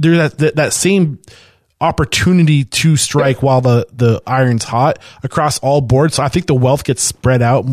[0.00, 1.20] there's that, that that same
[1.80, 6.14] opportunity to strike while the the iron's hot across all boards.
[6.14, 7.66] So I think the wealth gets spread out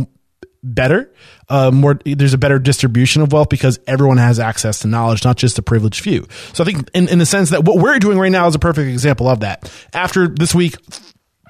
[0.64, 1.12] better.
[1.50, 5.38] Uh, more there's a better distribution of wealth because everyone has access to knowledge, not
[5.38, 6.28] just a privileged few.
[6.54, 8.60] So I think in, in the sense that what we're doing right now is a
[8.60, 9.72] perfect example of that.
[9.94, 10.76] After this week,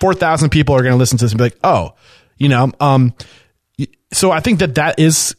[0.02, 1.96] four thousand people are going to listen to this and be like, oh,
[2.38, 3.14] you know, um,
[4.14, 5.36] so I think that that is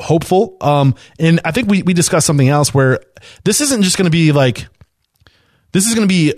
[0.00, 0.56] hopeful.
[0.60, 3.00] Um, and I think we, we discussed something else where
[3.44, 4.66] this isn't just going to be like,
[5.72, 6.34] this is going to be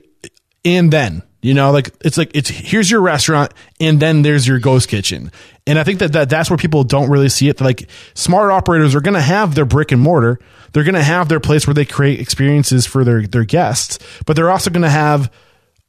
[0.65, 4.59] and then, you know, like it's like, it's here's your restaurant and then there's your
[4.59, 5.31] ghost kitchen.
[5.67, 7.61] And I think that, that that's where people don't really see it.
[7.61, 10.39] Like smart operators are going to have their brick and mortar.
[10.73, 14.37] They're going to have their place where they create experiences for their, their guests, but
[14.37, 15.33] they're also going to have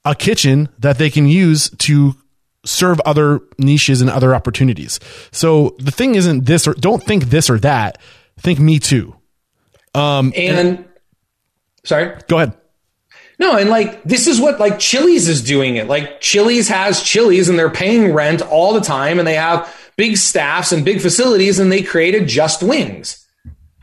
[0.05, 2.15] a kitchen that they can use to
[2.69, 4.99] serve other niches and other opportunities.
[5.31, 7.97] So the thing isn't this or don't think this or that.
[8.37, 9.15] Think me too.
[9.93, 10.85] Um, and
[11.83, 12.53] sorry, go ahead.
[13.39, 15.87] No, and like this is what like Chili's is doing it.
[15.87, 20.17] Like Chili's has Chili's and they're paying rent all the time and they have big
[20.17, 23.25] staffs and big facilities and they created just wings.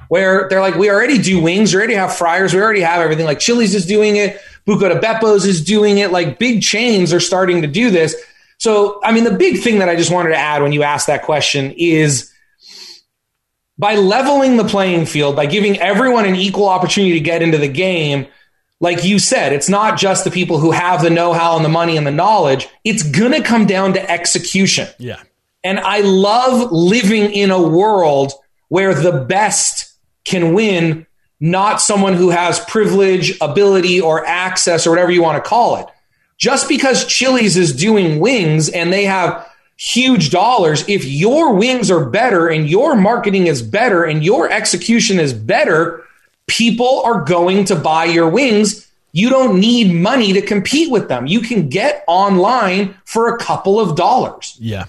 [0.09, 3.27] Where they're like, we already do wings, we already have fryers, we already have everything.
[3.27, 6.13] Like Chili's is doing it, Buca di Beppo's is doing it.
[6.13, 8.15] Like big chains are starting to do this.
[8.59, 11.09] So, I mean, the big thing that I just wanted to add when you asked
[11.09, 12.33] that question is
[13.79, 17.69] by leveling the playing field, by giving everyone an equal opportunity to get into the
[17.69, 18.27] game,
[18.81, 21.71] like you said, it's not just the people who have the know how and the
[21.71, 22.69] money and the knowledge.
[22.85, 24.89] It's going to come down to execution.
[24.99, 25.23] Yeah.
[25.65, 28.33] And I love living in a world
[28.69, 29.93] where the best
[30.25, 31.07] can win,
[31.41, 35.87] not someone who has privilege, ability, or access, or whatever you want to call it.
[36.39, 42.05] Just because Chili's is doing wings and they have huge dollars, if your wings are
[42.05, 46.05] better and your marketing is better and your execution is better,
[46.47, 48.87] people are going to buy your wings.
[49.13, 51.27] You don't need money to compete with them.
[51.27, 54.57] You can get online for a couple of dollars.
[54.61, 54.87] Yeah.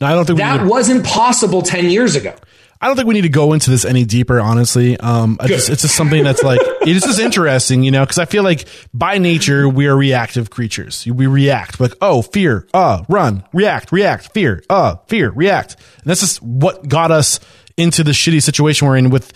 [0.00, 2.34] No, I don't think that wasn't possible 10 years ago.
[2.82, 4.98] I don't think we need to go into this any deeper, honestly.
[4.98, 8.42] Um, just, it's just something that's like, it's just interesting, you know, because I feel
[8.42, 11.06] like by nature, we are reactive creatures.
[11.06, 15.76] We react like, oh, fear, uh, run, react, react, fear, uh, fear, react.
[15.98, 17.38] And that's just what got us
[17.76, 19.32] into the shitty situation we're in with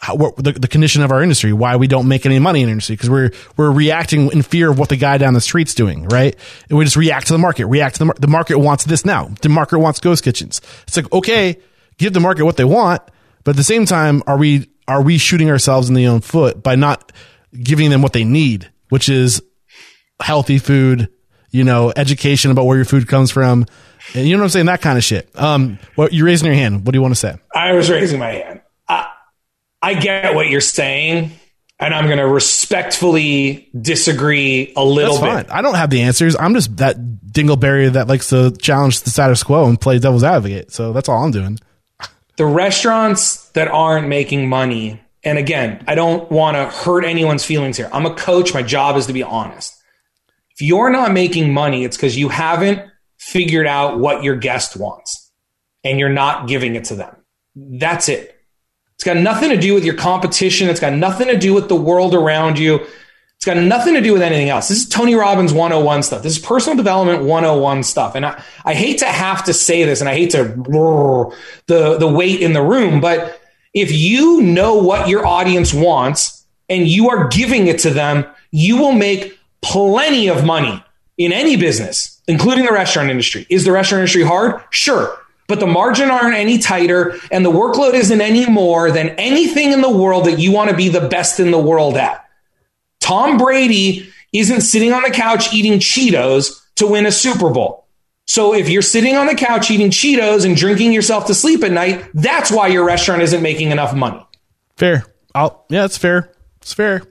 [0.00, 2.68] how, what, the, the condition of our industry, why we don't make any money in
[2.68, 6.04] industry, because we're, we're reacting in fear of what the guy down the street's doing,
[6.08, 6.36] right?
[6.68, 9.30] And we just react to the market, react to the, the market wants this now.
[9.40, 10.60] The market wants ghost kitchens.
[10.86, 11.58] It's like, okay,
[12.00, 13.02] give the market what they want,
[13.44, 16.62] but at the same time, are we are we shooting ourselves in the own foot
[16.62, 17.12] by not
[17.62, 19.40] giving them what they need, which is
[20.20, 21.08] healthy food,
[21.50, 23.66] you know, education about where your food comes from,
[24.14, 25.30] and you know what I'm saying, that kind of shit.
[25.34, 26.84] Um, what you're raising your hand?
[26.86, 27.36] What do you want to say?
[27.54, 28.62] I was raising my hand.
[28.88, 29.08] I,
[29.82, 31.32] I get what you're saying.
[31.82, 35.48] And I'm going to respectfully disagree a little That's bit.
[35.48, 35.58] fine.
[35.58, 36.36] I don't have the answers.
[36.36, 40.72] I'm just that dingleberry that likes to challenge the status quo and play devil's advocate.
[40.72, 41.58] So that's all I'm doing
[42.40, 47.76] the restaurants that aren't making money, and again, I don't want to hurt anyone's feelings
[47.76, 47.90] here.
[47.92, 48.54] I'm a coach.
[48.54, 49.74] My job is to be honest.
[50.56, 52.80] If you're not making money, it's because you haven't
[53.18, 55.30] figured out what your guest wants
[55.84, 57.14] and you're not giving it to them.
[57.54, 58.34] That's it.
[58.94, 60.70] It's got nothing to do with your competition.
[60.70, 62.86] It's got nothing to do with the world around you.
[63.40, 64.68] It's got nothing to do with anything else.
[64.68, 66.22] This is Tony Robbins 101 stuff.
[66.22, 68.14] This is personal development 101 stuff.
[68.14, 70.44] And I, I hate to have to say this and I hate to
[71.66, 73.40] the, the weight in the room, but
[73.72, 78.76] if you know what your audience wants and you are giving it to them, you
[78.76, 80.84] will make plenty of money
[81.16, 83.46] in any business, including the restaurant industry.
[83.48, 84.62] Is the restaurant industry hard?
[84.68, 85.16] Sure.
[85.48, 89.80] But the margin aren't any tighter and the workload isn't any more than anything in
[89.80, 92.26] the world that you want to be the best in the world at.
[93.00, 97.86] Tom Brady isn't sitting on the couch eating Cheetos to win a Super Bowl.
[98.26, 101.72] So if you're sitting on the couch eating Cheetos and drinking yourself to sleep at
[101.72, 104.24] night, that's why your restaurant isn't making enough money.
[104.76, 105.04] Fair.
[105.34, 106.32] I'll, yeah, it's fair.
[106.60, 107.02] It's fair.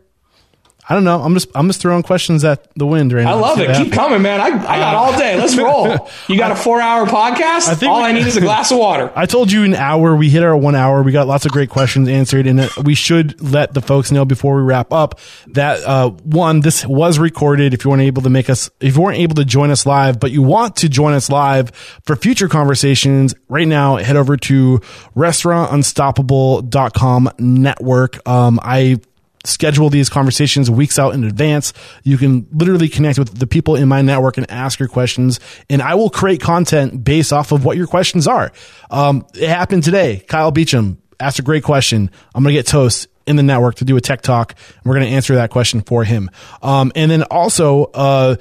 [0.89, 1.21] I don't know.
[1.21, 3.33] I'm just I'm just throwing questions at the wind right now.
[3.33, 3.77] I love it.
[3.77, 4.41] Keep coming, man.
[4.41, 5.37] I, I got all day.
[5.37, 6.09] Let's roll.
[6.27, 7.69] You got a four hour podcast?
[7.69, 9.11] I think all we, I need is a glass of water.
[9.15, 10.15] I told you an hour.
[10.15, 11.03] We hit our one hour.
[11.03, 14.55] We got lots of great questions answered, and we should let the folks know before
[14.55, 15.19] we wrap up
[15.49, 17.75] that uh, one, this was recorded.
[17.75, 20.19] If you weren't able to make us, if you weren't able to join us live,
[20.19, 21.69] but you want to join us live
[22.03, 24.79] for future conversations, right now head over to
[25.15, 28.27] restaurantunstoppable.com network.
[28.27, 28.97] Um, I
[29.45, 31.73] schedule these conversations weeks out in advance.
[32.03, 35.81] You can literally connect with the people in my network and ask your questions, and
[35.81, 38.51] I will create content based off of what your questions are.
[38.91, 40.23] Um, it happened today.
[40.27, 42.09] Kyle Beacham asked a great question.
[42.33, 44.53] I'm going to get Toast in the network to do a tech talk.
[44.53, 46.31] And we're going to answer that question for him.
[46.63, 48.37] Um, and then also, uh,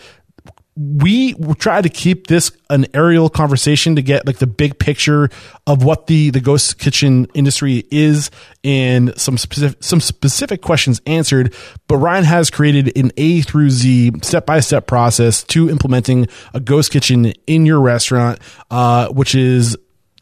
[0.79, 5.29] we try to keep this an aerial conversation to get like the big picture
[5.67, 8.31] of what the the ghost kitchen industry is
[8.63, 11.53] and some specific some specific questions answered.
[11.89, 16.61] But Ryan has created an A through Z step by step process to implementing a
[16.61, 18.39] ghost kitchen in your restaurant
[18.71, 19.77] uh, which is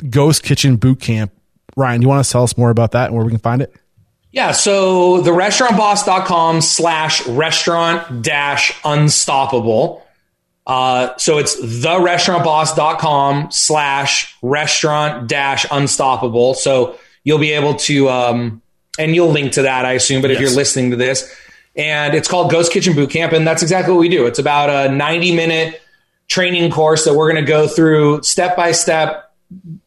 [0.09, 1.33] ghost kitchen boot camp.
[1.77, 3.75] Ryan you want to tell us more about that and where we can find it?
[4.33, 10.06] Yeah, so the restaurantboss.com slash restaurant dash unstoppable
[10.67, 16.55] uh, so it's therestaurantboss.com slash restaurant dash unstoppable.
[16.55, 18.63] So you'll be able to, um,
[18.99, 20.23] and you'll link to that, I assume.
[20.23, 20.37] But yes.
[20.37, 21.33] if you're listening to this,
[21.77, 24.27] and it's called Ghost Kitchen Boot Camp, and that's exactly what we do.
[24.27, 25.81] It's about a 90 minute
[26.29, 29.33] training course that we're going to go through step by step.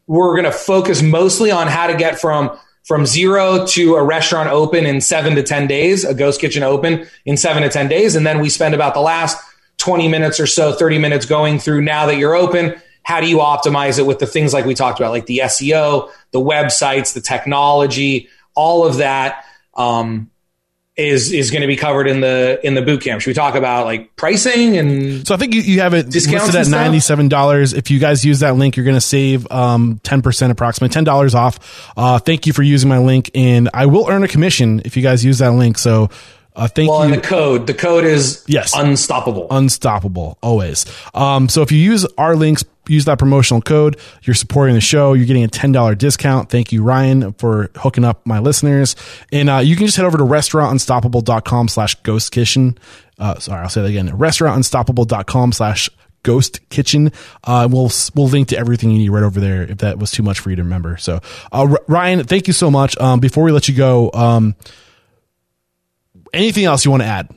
[0.06, 4.48] We're going to focus mostly on how to get from from zero to a restaurant
[4.48, 8.16] open in seven to 10 days, a ghost kitchen open in seven to 10 days.
[8.16, 9.36] And then we spend about the last
[9.80, 12.80] 20 minutes or so, 30 minutes going through now that you're open.
[13.02, 16.10] How do you optimize it with the things like we talked about, like the SEO,
[16.30, 19.44] the websites, the technology, all of that.
[19.74, 20.30] Um,
[21.00, 23.22] is is going to be covered in the in the boot camp.
[23.22, 26.54] Should we talk about like pricing and so I think you, you have it listed
[26.54, 27.72] at ninety seven dollars.
[27.72, 31.04] If you guys use that link, you're going to save um, ten percent, approximately ten
[31.04, 31.90] dollars off.
[31.96, 35.02] Uh, thank you for using my link, and I will earn a commission if you
[35.02, 35.78] guys use that link.
[35.78, 36.10] So.
[36.54, 37.14] Uh, thank well, you.
[37.14, 40.84] and the code, the code is yes, unstoppable, unstoppable, always.
[41.14, 43.96] Um, so if you use our links, use that promotional code.
[44.22, 45.12] You're supporting the show.
[45.12, 46.50] You're getting a $10 discount.
[46.50, 48.96] Thank you, Ryan, for hooking up my listeners.
[49.32, 52.78] And uh, you can just head over to restaurantunstoppable.com slash ghost kitchen.
[53.18, 54.08] Uh, sorry, I'll say that again.
[54.08, 55.88] Restaurantunstoppable.com slash
[56.22, 57.12] ghost kitchen.
[57.44, 60.22] Uh, we'll, we'll link to everything you need right over there if that was too
[60.22, 60.96] much for you to remember.
[60.96, 61.20] So,
[61.52, 62.98] uh, Ryan, thank you so much.
[62.98, 64.54] Um, before we let you go, um,
[66.32, 67.28] anything else you want to add?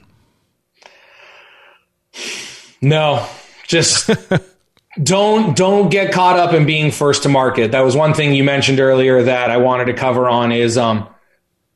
[2.82, 3.28] No,
[3.68, 4.10] just
[5.04, 7.72] don't don't get caught up in being first to market.
[7.72, 11.08] That was one thing you mentioned earlier that I wanted to cover on is um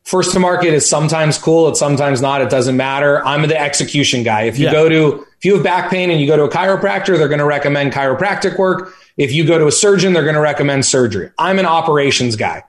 [0.03, 3.26] first to market is sometimes cool, it's sometimes not, it doesn't matter.
[3.26, 4.43] I'm the execution guy.
[4.43, 4.72] If you yeah.
[4.72, 7.39] go to if you have back pain and you go to a chiropractor, they're going
[7.39, 8.93] to recommend chiropractic work.
[9.18, 11.32] If you go to a surgeon, they're going to recommend surgery.
[11.38, 12.63] I'm an operations guy.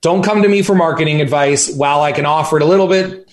[0.00, 1.74] Don't come to me for marketing advice.
[1.74, 3.23] While I can offer it a little bit,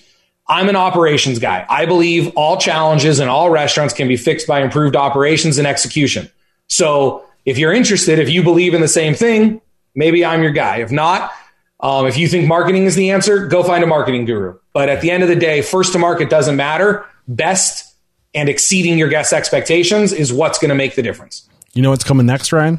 [0.52, 1.64] I'm an operations guy.
[1.66, 6.30] I believe all challenges in all restaurants can be fixed by improved operations and execution.
[6.66, 9.62] So if you're interested, if you believe in the same thing,
[9.94, 10.82] maybe I'm your guy.
[10.82, 11.32] If not,
[11.80, 14.58] um, if you think marketing is the answer, go find a marketing guru.
[14.74, 17.06] But at the end of the day, first to market doesn't matter.
[17.26, 17.94] Best
[18.34, 21.48] and exceeding your guest expectations is what's going to make the difference.
[21.72, 22.78] You know what's coming next, Ryan?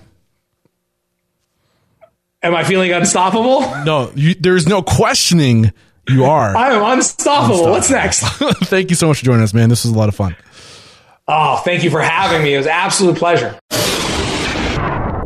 [2.43, 3.61] Am I feeling unstoppable?
[3.83, 5.73] No, you, there's no questioning.
[6.09, 6.55] You are.
[6.57, 7.67] I am unstoppable.
[7.67, 7.71] unstoppable.
[7.71, 8.21] What's next?
[8.69, 9.69] Thank you so much for joining us, man.
[9.69, 10.35] This was a lot of fun.
[11.25, 12.53] Oh, thank you for having me.
[12.53, 13.57] It was absolute pleasure.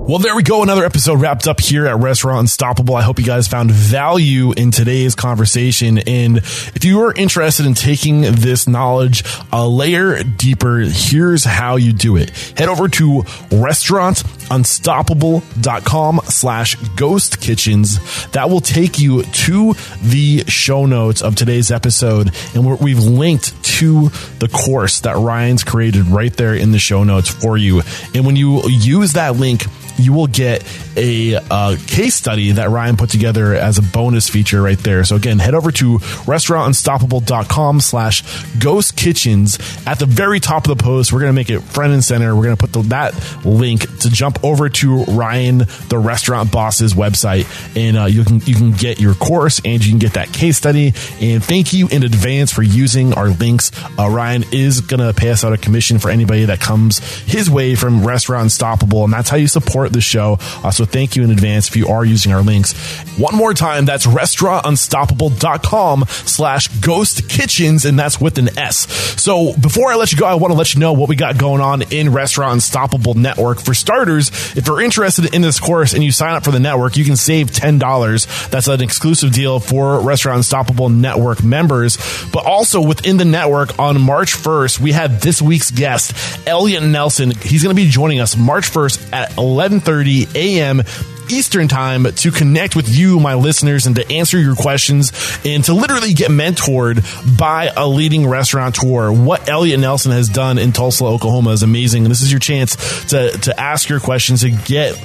[0.07, 0.63] Well, there we go.
[0.63, 2.95] Another episode wrapped up here at Restaurant Unstoppable.
[2.95, 5.97] I hope you guys found value in today's conversation.
[5.97, 11.91] And if you are interested in taking this knowledge a layer deeper, here's how you
[11.91, 12.29] do it.
[12.57, 18.27] Head over to restaurantunstoppable.com slash ghost kitchens.
[18.27, 22.33] That will take you to the show notes of today's episode.
[22.55, 24.07] And we've linked to
[24.39, 27.81] the course that Ryan's created right there in the show notes for you.
[28.15, 29.65] And when you use that link,
[29.97, 30.63] you will get
[30.95, 35.03] a uh, case study that Ryan put together as a bonus feature right there.
[35.03, 39.57] So again, head over to restaurantunstoppable.com slash ghost kitchens.
[39.85, 42.35] At the very top of the post, we're going to make it front and center.
[42.35, 46.93] We're going to put the, that link to jump over to Ryan, the restaurant boss's
[46.93, 47.47] website.
[47.75, 50.57] And uh, you can, you can get your course and you can get that case
[50.57, 50.93] study.
[51.21, 53.71] And thank you in advance for using our links.
[53.97, 57.49] Uh, Ryan is going to pay us out a commission for anybody that comes his
[57.49, 59.03] way from Restaurant Unstoppable.
[59.03, 60.38] And that's how you support the show.
[60.63, 62.73] Uh, so thank you in advance if you are using our links.
[63.17, 68.88] One more time, that's restaurantunstoppable.com slash ghost kitchens, and that's with an S.
[69.21, 71.38] So before I let you go, I want to let you know what we got
[71.38, 73.61] going on in Restaurant Unstoppable Network.
[73.61, 76.97] For starters, if you're interested in this course and you sign up for the network,
[76.97, 78.49] you can save $10.
[78.49, 81.97] That's an exclusive deal for Restaurant Unstoppable Network members.
[82.31, 86.13] But also within the network on March 1st, we have this week's guest,
[86.47, 87.31] Elliot Nelson.
[87.31, 89.38] He's going to be joining us March 1st at
[89.80, 90.84] 11:30 a.m.
[91.30, 95.11] Eastern time to connect with you, my listeners, and to answer your questions
[95.43, 97.03] and to literally get mentored
[97.38, 99.11] by a leading restaurateur.
[99.11, 102.06] What Elliot Nelson has done in Tulsa, Oklahoma is amazing.
[102.06, 102.76] And this is your chance
[103.10, 104.97] to, to ask your questions, to get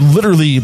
[0.00, 0.60] literally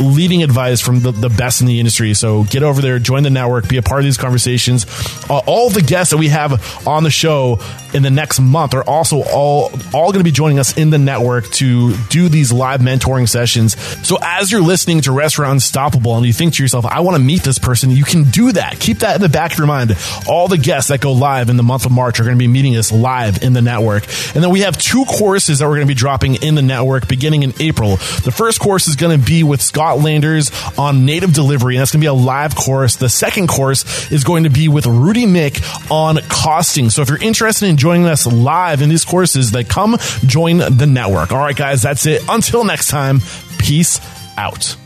[0.00, 2.14] leading advice from the, the best in the industry.
[2.14, 4.86] So get over there, join the network, be a part of these conversations.
[5.28, 7.60] Uh, all the guests that we have on the show
[7.94, 10.98] in the next month are also all all going to be joining us in the
[10.98, 13.78] network to do these live mentoring sessions.
[14.06, 17.22] So as you're listening to Restaurant Unstoppable and you think to yourself, I want to
[17.22, 18.78] meet this person, you can do that.
[18.78, 19.96] Keep that in the back of your mind.
[20.28, 22.48] All the guests that go live in the month of March are going to be
[22.48, 24.04] meeting us live in the network.
[24.34, 27.08] And then we have two courses that we're going to be dropping in the network
[27.08, 27.96] beginning in April.
[27.96, 31.92] The first course is going to be with Scott Landers on native delivery, and that's
[31.92, 32.96] going to be a live course.
[32.96, 36.90] The second course is going to be with Rudy Miick on costing.
[36.90, 39.96] So if you're interested in joining us live in these courses, then come
[40.26, 41.32] join the network.
[41.32, 42.22] All right, guys, that's it.
[42.28, 43.20] Until next time,
[43.58, 44.00] peace
[44.36, 44.76] out.